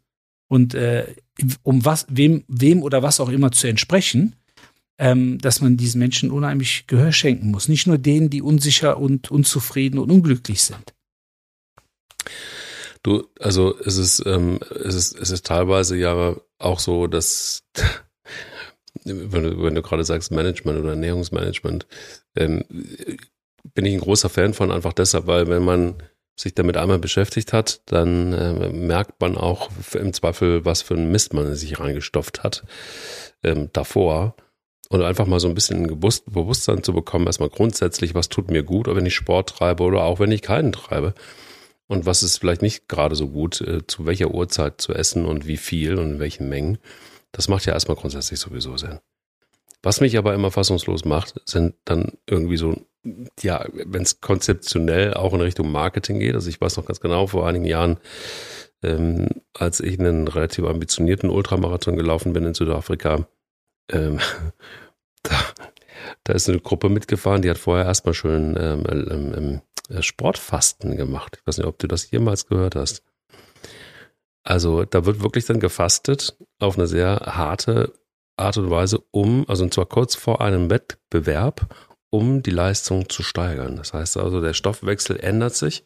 [0.48, 1.14] und äh,
[1.62, 4.36] um was, wem, wem oder was auch immer zu entsprechen,
[4.98, 7.68] ähm, dass man diesen Menschen unheimlich Gehör schenken muss.
[7.68, 10.94] Nicht nur denen, die unsicher und unzufrieden und unglücklich sind.
[13.02, 17.62] Du, also es ist, ähm, es ist, es ist teilweise ja auch so, dass
[19.04, 21.86] wenn du, wenn du gerade sagst Management oder Ernährungsmanagement,
[22.34, 22.64] ähm,
[23.74, 25.96] bin ich ein großer Fan von, einfach deshalb, weil wenn man
[26.38, 31.10] sich damit einmal beschäftigt hat, dann äh, merkt man auch im Zweifel, was für ein
[31.10, 32.64] Mist man sich reingestopft hat
[33.42, 34.36] ähm, davor.
[34.88, 38.62] Und einfach mal so ein bisschen ein Bewusstsein zu bekommen, erstmal grundsätzlich, was tut mir
[38.62, 41.14] gut, wenn ich Sport treibe oder auch wenn ich keinen treibe.
[41.88, 45.46] Und was ist vielleicht nicht gerade so gut, äh, zu welcher Uhrzeit zu essen und
[45.46, 46.78] wie viel und in welchen Mengen.
[47.32, 49.00] Das macht ja erstmal grundsätzlich sowieso Sinn.
[49.82, 52.76] Was mich aber immer fassungslos macht, sind dann irgendwie so,
[53.40, 56.34] ja, wenn es konzeptionell auch in Richtung Marketing geht.
[56.34, 57.98] Also ich weiß noch ganz genau, vor einigen Jahren,
[58.82, 63.26] ähm, als ich einen relativ ambitionierten Ultramarathon gelaufen bin in Südafrika,
[63.90, 64.18] ähm,
[65.22, 65.36] da,
[66.24, 71.38] da ist eine Gruppe mitgefahren, die hat vorher erstmal schön ähm, ähm, ähm, Sportfasten gemacht.
[71.40, 73.02] Ich weiß nicht, ob du das jemals gehört hast.
[74.42, 77.92] Also da wird wirklich dann gefastet auf eine sehr harte
[78.36, 81.74] Art und Weise, um, also und zwar kurz vor einem Wettbewerb,
[82.16, 83.76] um die Leistung zu steigern.
[83.76, 85.84] Das heißt also, der Stoffwechsel ändert sich.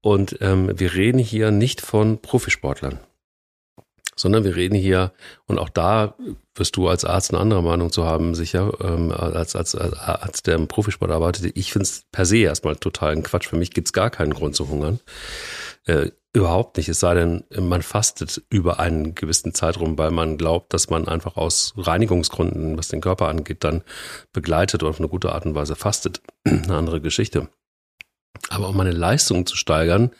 [0.00, 2.98] Und ähm, wir reden hier nicht von Profisportlern,
[4.18, 5.12] sondern wir reden hier,
[5.46, 6.14] und auch da
[6.54, 10.46] wirst du als Arzt eine andere Meinung zu haben, sicher, ähm, als, als, als Arzt,
[10.46, 11.56] der im Profisport arbeitet.
[11.56, 13.48] Ich finde es per se erstmal total ein Quatsch.
[13.48, 15.00] Für mich gibt es gar keinen Grund zu hungern.
[15.86, 20.74] Äh, überhaupt nicht, es sei denn, man fastet über einen gewissen Zeitraum, weil man glaubt,
[20.74, 23.82] dass man einfach aus Reinigungsgründen, was den Körper angeht, dann
[24.32, 26.20] begleitet und auf eine gute Art und Weise fastet.
[26.44, 27.48] eine andere Geschichte.
[28.50, 30.10] Aber um meine Leistung zu steigern,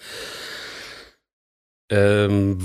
[1.91, 2.59] ähm,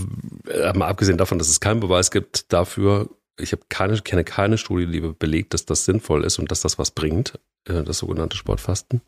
[0.76, 3.10] mal abgesehen davon, dass es keinen Beweis gibt dafür,
[3.40, 6.78] ich habe keine, kenne keine Studie, die belegt, dass das sinnvoll ist und dass das
[6.78, 9.02] was bringt, äh, das sogenannte Sportfasten.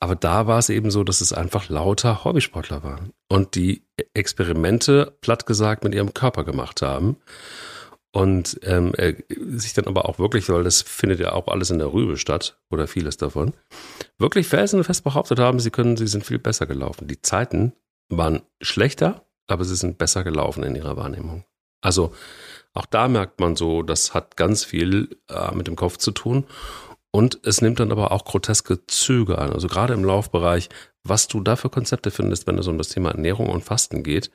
[0.00, 5.16] Aber da war es eben so, dass es einfach lauter Hobbysportler waren und die Experimente,
[5.20, 7.16] platt gesagt, mit ihrem Körper gemacht haben.
[8.12, 9.14] Und ähm, äh,
[9.56, 12.56] sich dann aber auch wirklich, weil das findet ja auch alles in der Rübe statt,
[12.70, 13.54] oder vieles davon,
[14.18, 17.08] wirklich felsenfest behauptet haben, sie können, sie sind viel besser gelaufen.
[17.08, 17.72] Die Zeiten
[18.08, 21.44] waren schlechter, aber sie sind besser gelaufen in ihrer Wahrnehmung.
[21.80, 22.14] Also
[22.72, 26.44] auch da merkt man so, das hat ganz viel äh, mit dem Kopf zu tun.
[27.12, 29.52] Und es nimmt dann aber auch groteske Züge an.
[29.52, 30.68] Also gerade im Laufbereich,
[31.04, 34.32] was du da für Konzepte findest, wenn es um das Thema Ernährung und Fasten geht,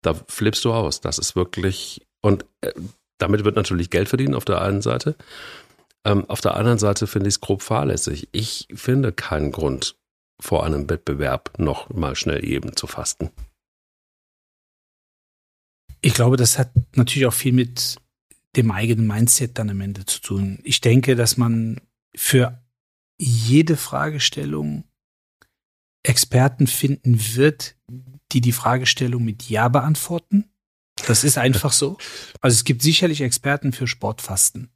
[0.00, 1.02] da flippst du aus.
[1.02, 2.72] Das ist wirklich, und äh,
[3.18, 5.16] damit wird natürlich Geld verdienen auf der einen Seite.
[6.06, 8.28] Ähm, auf der anderen Seite finde ich es grob fahrlässig.
[8.32, 9.96] Ich finde keinen Grund,
[10.40, 13.30] vor einem Wettbewerb noch mal schnell eben zu fasten.
[16.04, 17.96] Ich glaube, das hat natürlich auch viel mit
[18.56, 20.58] dem eigenen Mindset dann am Ende zu tun.
[20.62, 21.80] Ich denke, dass man
[22.14, 22.62] für
[23.18, 24.84] jede Fragestellung
[26.02, 27.76] Experten finden wird,
[28.32, 30.50] die die Fragestellung mit Ja beantworten.
[31.06, 31.96] Das ist einfach so.
[32.42, 34.68] Also es gibt sicherlich Experten für Sportfasten.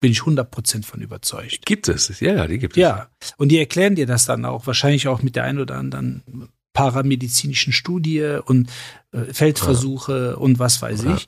[0.00, 1.64] Bin ich 100% von überzeugt.
[1.64, 2.82] Gibt es, ja, ja, die gibt es.
[2.82, 6.52] Ja, und die erklären dir das dann auch, wahrscheinlich auch mit der ein oder anderen
[6.74, 8.68] paramedizinischen Studie und
[9.12, 10.34] äh, Feldversuche ja.
[10.34, 11.16] und was weiß ja.
[11.16, 11.26] ich.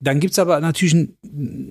[0.00, 1.08] Dann gibt's aber natürlich,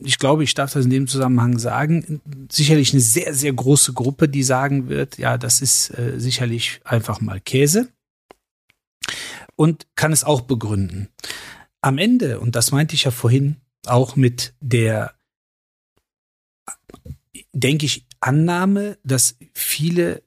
[0.04, 2.22] ich glaube, ich darf das in dem Zusammenhang sagen,
[2.52, 7.22] sicherlich eine sehr, sehr große Gruppe, die sagen wird, ja, das ist äh, sicherlich einfach
[7.22, 7.90] mal Käse
[9.56, 11.10] und kann es auch begründen.
[11.82, 15.14] Am Ende, und das meinte ich ja vorhin auch mit der,
[17.54, 20.24] denke ich, Annahme, dass viele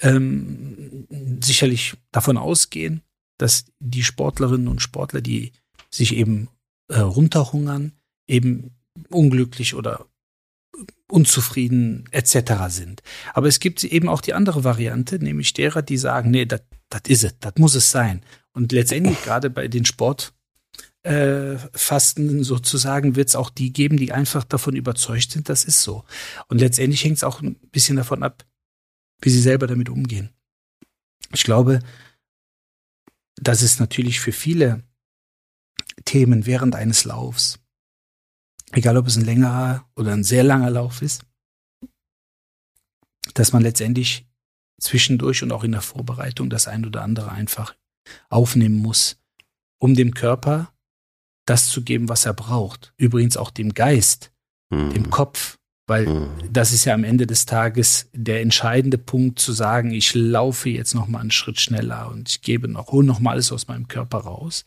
[0.00, 1.06] ähm,
[1.40, 3.02] sicherlich davon ausgehen,
[3.38, 5.52] dass die Sportlerinnen und Sportler, die
[5.90, 6.48] sich eben
[6.88, 7.92] äh, runterhungern,
[8.26, 8.74] eben
[9.10, 10.06] unglücklich oder
[11.08, 12.52] unzufrieden etc.
[12.68, 13.02] sind.
[13.32, 16.60] Aber es gibt eben auch die andere Variante, nämlich derer, die sagen, nee, das
[17.08, 18.22] is ist es, das muss es sein.
[18.52, 24.44] Und letztendlich gerade bei den Sportfasten äh, sozusagen wird es auch die geben, die einfach
[24.44, 26.04] davon überzeugt sind, das ist so.
[26.48, 28.44] Und letztendlich hängt es auch ein bisschen davon ab,
[29.20, 30.30] wie sie selber damit umgehen.
[31.32, 31.80] Ich glaube,
[33.36, 34.82] dass es natürlich für viele
[36.04, 37.58] Themen während eines Laufs
[38.72, 41.24] egal ob es ein längerer oder ein sehr langer Lauf ist,
[43.34, 44.28] dass man letztendlich
[44.80, 47.74] zwischendurch und auch in der Vorbereitung das ein oder andere einfach
[48.28, 49.18] aufnehmen muss,
[49.78, 50.72] um dem Körper
[51.46, 52.92] das zu geben, was er braucht.
[52.96, 54.32] Übrigens auch dem Geist,
[54.70, 54.92] mhm.
[54.92, 56.28] dem Kopf, weil mhm.
[56.50, 60.94] das ist ja am Ende des Tages der entscheidende Punkt zu sagen, ich laufe jetzt
[60.94, 63.88] noch mal einen Schritt schneller und ich gebe noch, hole noch mal alles aus meinem
[63.88, 64.66] Körper raus,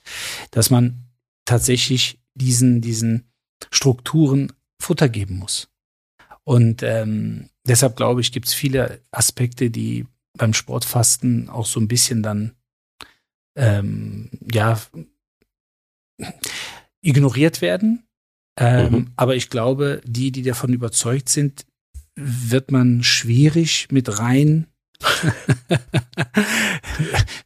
[0.52, 1.06] dass man
[1.46, 3.30] tatsächlich diesen, diesen
[3.72, 5.70] Strukturen Futter geben muss.
[6.44, 10.08] Und ähm, deshalb glaube ich, gibt es viele Aspekte, die
[10.38, 12.56] beim Sportfasten auch so ein bisschen dann
[13.56, 14.80] ähm, ja
[17.02, 18.08] ignoriert werden.
[18.60, 19.08] Ähm, mhm.
[19.16, 21.66] Aber ich glaube, die, die davon überzeugt sind,
[22.16, 24.68] wird man schwierig mit rein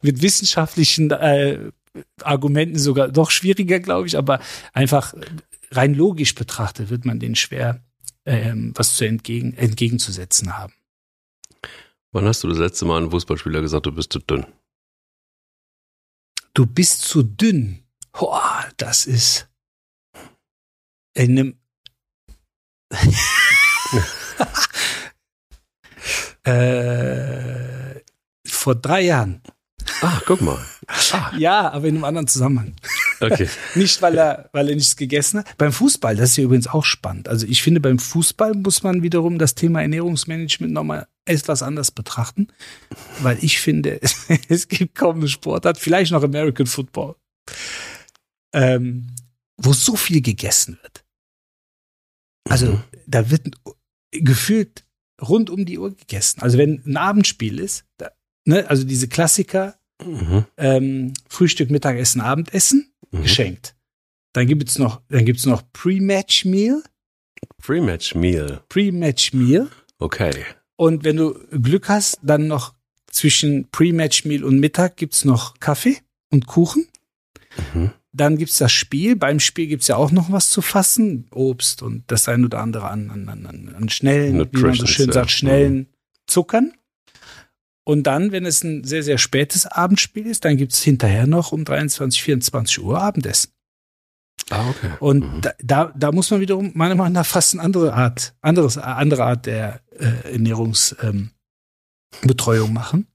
[0.02, 1.70] mit wissenschaftlichen äh,
[2.22, 4.40] Argumenten sogar doch schwieriger, glaube ich, aber
[4.72, 5.14] einfach
[5.70, 7.80] rein logisch betrachtet wird man denen schwer
[8.26, 10.72] ähm, was zu entgegen, entgegenzusetzen haben.
[12.12, 14.46] Wann hast du das letzte Mal einem Fußballspieler gesagt, du bist zu dünn?
[16.54, 17.82] Du bist zu dünn.
[18.12, 19.48] Boah, das ist
[21.14, 21.58] in einem
[26.44, 28.00] äh,
[28.46, 29.42] vor drei Jahren.
[30.00, 30.58] Ach, guck mal.
[31.12, 31.32] Ah.
[31.36, 32.74] Ja, aber in einem anderen Zusammenhang.
[33.20, 33.48] Okay.
[33.74, 35.56] nicht, weil er, weil er nichts gegessen hat.
[35.56, 37.28] Beim Fußball, das ist ja übrigens auch spannend.
[37.28, 42.48] Also ich finde, beim Fußball muss man wiederum das Thema Ernährungsmanagement nochmal etwas anders betrachten.
[43.20, 44.00] Weil ich finde,
[44.48, 47.16] es gibt kaum eine Sportart, vielleicht noch American Football,
[48.52, 49.08] ähm,
[49.56, 51.03] wo so viel gegessen wird.
[52.48, 52.82] Also mhm.
[53.06, 53.50] da wird
[54.10, 54.84] gefühlt
[55.20, 56.40] rund um die Uhr gegessen.
[56.42, 58.10] Also wenn ein Abendspiel ist, da,
[58.44, 60.44] ne, also diese Klassiker, mhm.
[60.56, 63.22] ähm, Frühstück, Mittagessen, Abendessen, mhm.
[63.22, 63.74] geschenkt.
[64.32, 66.82] Dann gibt es noch, dann gibt's noch Pre-Match Meal.
[67.62, 68.62] Pre-Match Meal.
[68.68, 69.68] Pre-Match Meal.
[69.98, 70.44] Okay.
[70.76, 72.74] Und wenn du Glück hast, dann noch
[73.06, 75.98] zwischen Pre-Match Meal und Mittag gibt's noch Kaffee
[76.30, 76.88] und Kuchen.
[77.72, 77.92] Mhm.
[78.16, 79.16] Dann gibt's das Spiel.
[79.16, 81.26] Beim Spiel gibt's ja auch noch was zu fassen.
[81.32, 85.10] Obst und das ein oder andere an, an, an, an schnellen, wie man so schön
[85.10, 85.86] sagt, schnellen mhm.
[86.26, 86.72] Zuckern.
[87.82, 91.64] Und dann, wenn es ein sehr, sehr spätes Abendspiel ist, dann gibt's hinterher noch um
[91.64, 93.50] 23, 24 Uhr Abendessen.
[94.50, 94.92] Ah, okay.
[95.00, 95.40] Und mhm.
[95.40, 99.24] da, da, da muss man wiederum meiner Meinung nach fast eine andere Art, anderes, andere
[99.24, 101.32] Art der äh, Ernährungsbetreuung
[102.68, 103.08] ähm, machen.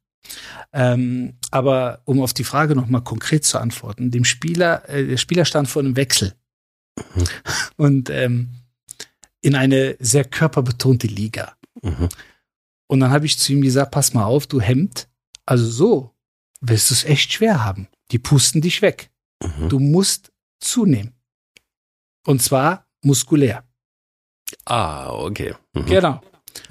[0.72, 5.46] Ähm, aber um auf die Frage nochmal konkret zu antworten, dem Spieler, äh, der Spieler
[5.46, 6.36] stand vor einem Wechsel.
[6.98, 7.24] Mhm.
[7.78, 8.50] Und ähm,
[9.42, 11.56] in eine sehr körperbetonte Liga.
[11.82, 12.10] Mhm.
[12.88, 15.08] Und dann habe ich zu ihm gesagt, pass mal auf, du Hemd.
[15.46, 16.16] Also so
[16.62, 17.88] wirst du es echt schwer haben.
[18.12, 19.12] Die pusten dich weg.
[19.42, 19.70] Mhm.
[19.70, 21.14] Du musst zunehmen.
[22.26, 23.64] Und zwar muskulär.
[24.66, 25.56] Ah, okay.
[25.74, 25.86] Mhm.
[25.86, 26.22] Genau.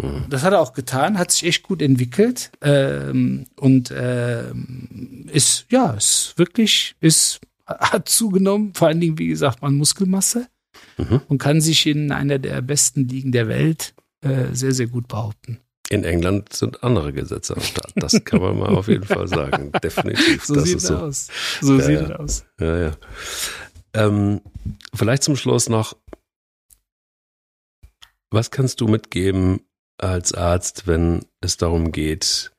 [0.00, 0.24] Mhm.
[0.28, 5.92] Das hat er auch getan, hat sich echt gut entwickelt ähm, und ähm, ist, ja,
[5.92, 10.46] ist wirklich, ist, hat zugenommen, vor allen Dingen, wie gesagt, man Muskelmasse
[10.96, 11.20] mhm.
[11.28, 15.60] und kann sich in einer der besten Ligen der Welt äh, sehr, sehr gut behaupten.
[15.90, 17.92] In England sind andere Gesetze am Start.
[17.96, 19.72] Das kann man mal auf jeden Fall sagen.
[19.82, 20.44] Definitiv.
[20.44, 20.96] So sieht es so.
[20.96, 21.28] aus.
[21.62, 22.16] So ja, sieht es ja.
[22.16, 22.44] aus.
[22.60, 22.96] Ja, ja.
[23.94, 24.40] Ähm,
[24.94, 25.96] vielleicht zum Schluss noch.
[28.30, 29.60] Was kannst du mitgeben
[29.98, 32.52] als Arzt, wenn es darum geht,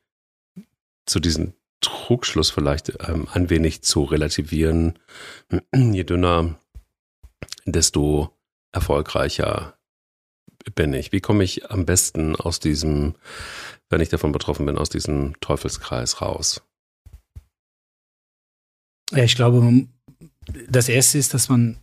[1.05, 4.99] zu diesem Trugschluss vielleicht ähm, ein wenig zu relativieren?
[5.73, 6.59] Je dünner,
[7.65, 8.37] desto
[8.71, 9.77] erfolgreicher
[10.75, 11.11] bin ich?
[11.11, 13.15] Wie komme ich am besten aus diesem,
[13.89, 16.61] wenn ich davon betroffen bin, aus diesem Teufelskreis raus?
[19.11, 19.87] Ja, ich glaube,
[20.67, 21.79] das erste ist, dass man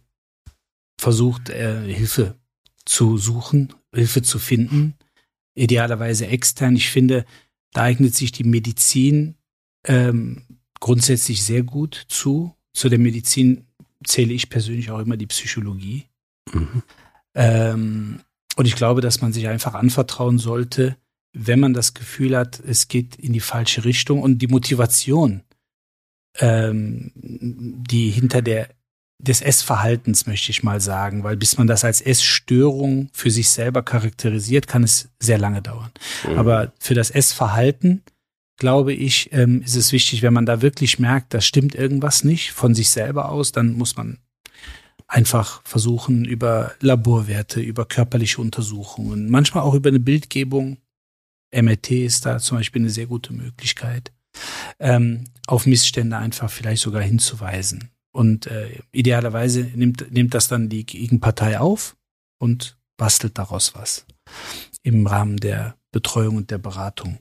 [1.00, 2.38] versucht, äh, Hilfe
[2.84, 4.94] zu suchen, Hilfe zu finden,
[5.57, 6.76] idealerweise extern.
[6.76, 7.24] Ich finde,
[7.72, 9.34] da eignet sich die Medizin
[9.84, 10.42] ähm,
[10.78, 12.54] grundsätzlich sehr gut zu.
[12.72, 13.66] Zu der Medizin
[14.04, 16.04] zähle ich persönlich auch immer die Psychologie.
[16.52, 16.82] Mhm.
[17.34, 18.20] Ähm,
[18.57, 20.96] und ich glaube, dass man sich einfach anvertrauen sollte,
[21.32, 25.42] wenn man das Gefühl hat, es geht in die falsche Richtung und die Motivation,
[26.38, 28.70] ähm, die hinter der
[29.18, 33.82] des Essverhaltens, möchte ich mal sagen, weil bis man das als Essstörung für sich selber
[33.82, 35.90] charakterisiert, kann es sehr lange dauern.
[36.28, 36.38] Mhm.
[36.38, 38.02] Aber für das Essverhalten,
[38.58, 42.52] glaube ich, ähm, ist es wichtig, wenn man da wirklich merkt, da stimmt irgendwas nicht
[42.52, 44.18] von sich selber aus, dann muss man
[45.08, 50.78] einfach versuchen, über Laborwerte, über körperliche Untersuchungen, manchmal auch über eine Bildgebung,
[51.54, 54.12] MRT ist da zum Beispiel eine sehr gute Möglichkeit,
[54.78, 57.90] ähm, auf Missstände einfach vielleicht sogar hinzuweisen.
[58.16, 61.96] Und äh, idealerweise nimmt, nimmt das dann die Gegenpartei auf
[62.38, 64.06] und bastelt daraus was
[64.82, 67.18] im Rahmen der Betreuung und der Beratung.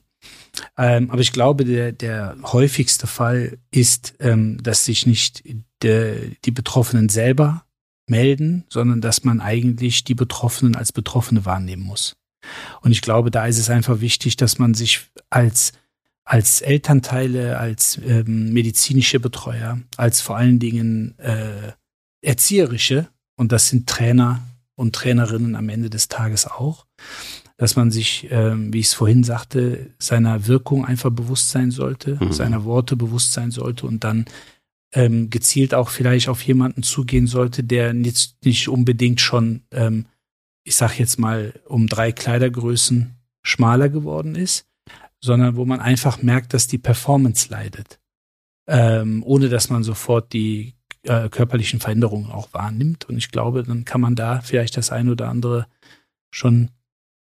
[0.78, 5.44] Ähm, aber ich glaube, der, der häufigste Fall ist, ähm, dass sich nicht
[5.82, 7.66] de, die Betroffenen selber
[8.08, 12.16] melden, sondern dass man eigentlich die Betroffenen als Betroffene wahrnehmen muss.
[12.80, 15.72] Und ich glaube, da ist es einfach wichtig, dass man sich als
[16.26, 21.72] als Elternteile, als ähm, medizinische Betreuer, als vor allen Dingen äh,
[22.20, 24.42] erzieherische, und das sind Trainer
[24.74, 26.84] und Trainerinnen am Ende des Tages auch,
[27.56, 32.18] dass man sich, ähm, wie ich es vorhin sagte, seiner Wirkung einfach bewusst sein sollte,
[32.20, 32.32] mhm.
[32.32, 34.26] seiner Worte bewusst sein sollte und dann
[34.92, 40.06] ähm, gezielt auch vielleicht auf jemanden zugehen sollte, der nicht, nicht unbedingt schon, ähm,
[40.64, 44.66] ich sag jetzt mal, um drei Kleidergrößen schmaler geworden ist,
[45.26, 48.00] sondern wo man einfach merkt, dass die Performance leidet,
[48.66, 53.04] ähm, ohne dass man sofort die äh, körperlichen Veränderungen auch wahrnimmt.
[53.06, 55.66] Und ich glaube, dann kann man da vielleicht das ein oder andere
[56.30, 56.70] schon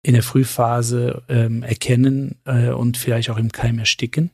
[0.02, 4.30] in der Frühphase ähm, erkennen äh, und vielleicht auch im Keim ersticken.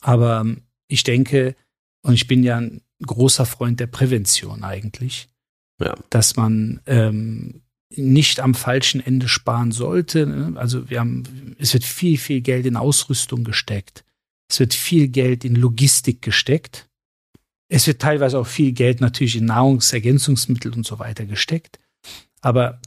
[0.00, 1.54] Aber ähm, ich denke,
[2.02, 5.28] und ich bin ja ein großer Freund der Prävention eigentlich,
[5.80, 5.94] ja.
[6.10, 7.62] dass man ähm,
[7.94, 10.26] nicht am falschen Ende sparen sollte.
[10.26, 10.58] Ne?
[10.58, 14.04] Also wir haben, es wird viel, viel Geld in Ausrüstung gesteckt.
[14.48, 16.88] Es wird viel Geld in Logistik gesteckt.
[17.68, 21.80] Es wird teilweise auch viel Geld natürlich in Nahrungsergänzungsmittel und so weiter gesteckt.
[22.40, 22.80] Aber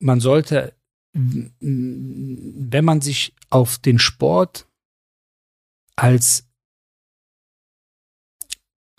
[0.00, 0.74] man sollte,
[1.12, 4.66] wenn man sich auf den Sport
[5.96, 6.48] als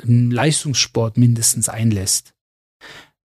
[0.01, 2.34] Leistungssport mindestens einlässt,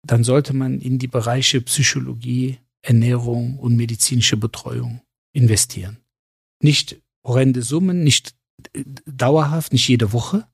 [0.06, 5.00] dann sollte man in die Bereiche Psychologie, Ernährung und medizinische Betreuung
[5.32, 5.98] investieren.
[6.62, 8.34] Nicht horrende Summen, nicht
[8.72, 10.46] äh, dauerhaft, nicht jede Woche,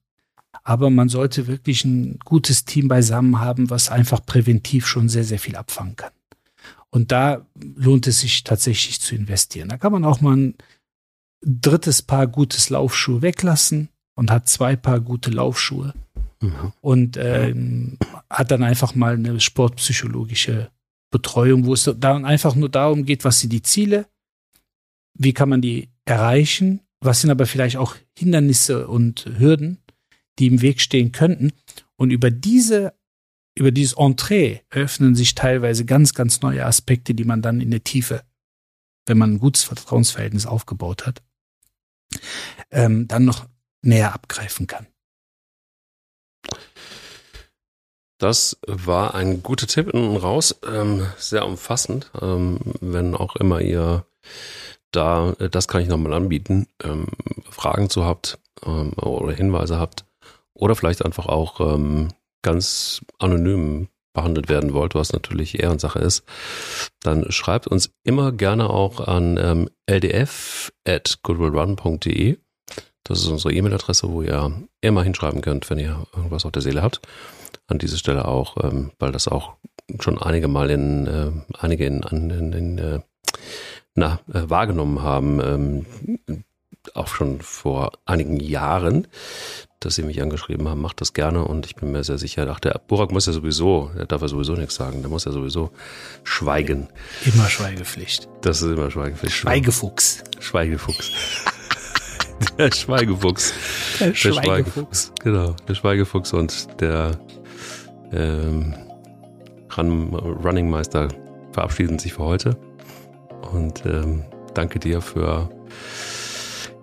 [0.65, 5.39] aber man sollte wirklich ein gutes Team beisammen haben, was einfach präventiv schon sehr, sehr
[5.39, 6.13] viel abfangen kann.
[6.91, 9.69] Und da lohnt es sich tatsächlich zu investieren.
[9.69, 10.55] Da kann man auch mal ein
[11.43, 15.95] drittes Paar gutes Laufschuhe weglassen und hat zwei Paar gute Laufschuhe
[16.43, 16.73] mhm.
[16.81, 20.71] und ähm, hat dann einfach mal eine sportpsychologische
[21.11, 24.07] Betreuung, wo es dann einfach nur darum geht, was sind die Ziele,
[25.15, 29.79] wie kann man die erreichen, was sind aber vielleicht auch Hindernisse und Hürden,
[30.39, 31.53] die im Weg stehen könnten.
[31.97, 32.95] Und über diese,
[33.57, 37.85] über dieses Entree öffnen sich teilweise ganz, ganz neue Aspekte, die man dann in der
[37.85, 38.23] Tiefe,
[39.07, 41.23] wenn man ein gutes Vertrauensverhältnis aufgebaut hat,
[42.71, 43.47] ähm, dann noch
[43.83, 44.87] näher abgreifen kann.
[48.23, 52.09] Das war ein guter Tipp innen raus, ähm, sehr umfassend.
[52.21, 54.05] Ähm, wenn auch immer ihr
[54.93, 57.09] da, äh, das kann ich nochmal anbieten, ähm,
[57.51, 60.05] Fragen zu habt ähm, oder Hinweise habt
[60.55, 62.11] oder vielleicht einfach auch ähm,
[62.43, 66.23] ganz anonym behandelt werden wollt, was natürlich Ehrensache ist,
[67.01, 72.39] dann schreibt uns immer gerne auch an ähm, ldf at goodwillrun.de.
[73.03, 76.83] Das ist unsere E-Mail-Adresse, wo ihr immer hinschreiben könnt, wenn ihr irgendwas auf der Seele
[76.83, 77.01] habt
[77.67, 79.55] an dieser Stelle auch, ähm, weil das auch
[80.01, 83.01] schon einige Mal in äh, einige in, in, in äh,
[83.95, 86.45] na, äh, wahrgenommen haben, ähm,
[86.95, 89.07] auch schon vor einigen Jahren,
[89.81, 92.61] dass sie mich angeschrieben haben, macht das gerne und ich bin mir sehr sicher, ach,
[92.61, 95.71] der Burak muss ja sowieso, der darf ja sowieso nichts sagen, der muss ja sowieso
[96.25, 96.89] schweigen.
[97.25, 98.29] Immer Schweigepflicht.
[98.43, 99.35] Das ist immer Schweigepflicht.
[99.35, 100.25] Schweigefuchs.
[100.39, 101.11] Schweigefuchs.
[102.59, 103.53] der Schweigefuchs.
[104.01, 104.15] Der Schweigefuchs.
[104.15, 105.13] Der Schweigefuchs.
[105.23, 107.19] Genau, der Schweigefuchs und der
[108.13, 108.75] ähm,
[109.77, 111.09] Running Meister
[111.53, 112.57] verabschieden sich für heute.
[113.53, 114.25] Und ähm,
[114.55, 115.49] danke dir für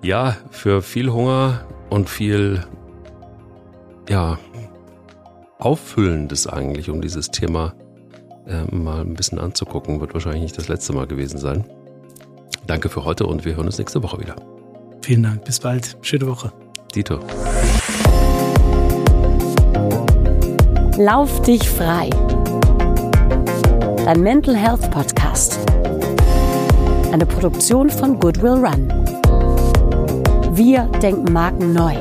[0.01, 2.63] ja, für viel Hunger und viel
[4.07, 4.39] ja,
[5.59, 7.73] Auffüllendes eigentlich, um dieses Thema
[8.47, 9.99] äh, mal ein bisschen anzugucken.
[9.99, 11.65] Wird wahrscheinlich nicht das letzte Mal gewesen sein.
[12.65, 14.35] Danke für heute und wir hören uns nächste Woche wieder.
[15.01, 15.97] Vielen Dank, bis bald.
[16.01, 16.51] Schöne Woche.
[16.95, 17.19] Dito.
[21.01, 22.09] Lauf dich frei.
[24.03, 25.57] Dein Mental Health Podcast.
[27.13, 28.89] Eine Produktion von Goodwill Run.
[30.51, 31.95] Wir denken Marken neu.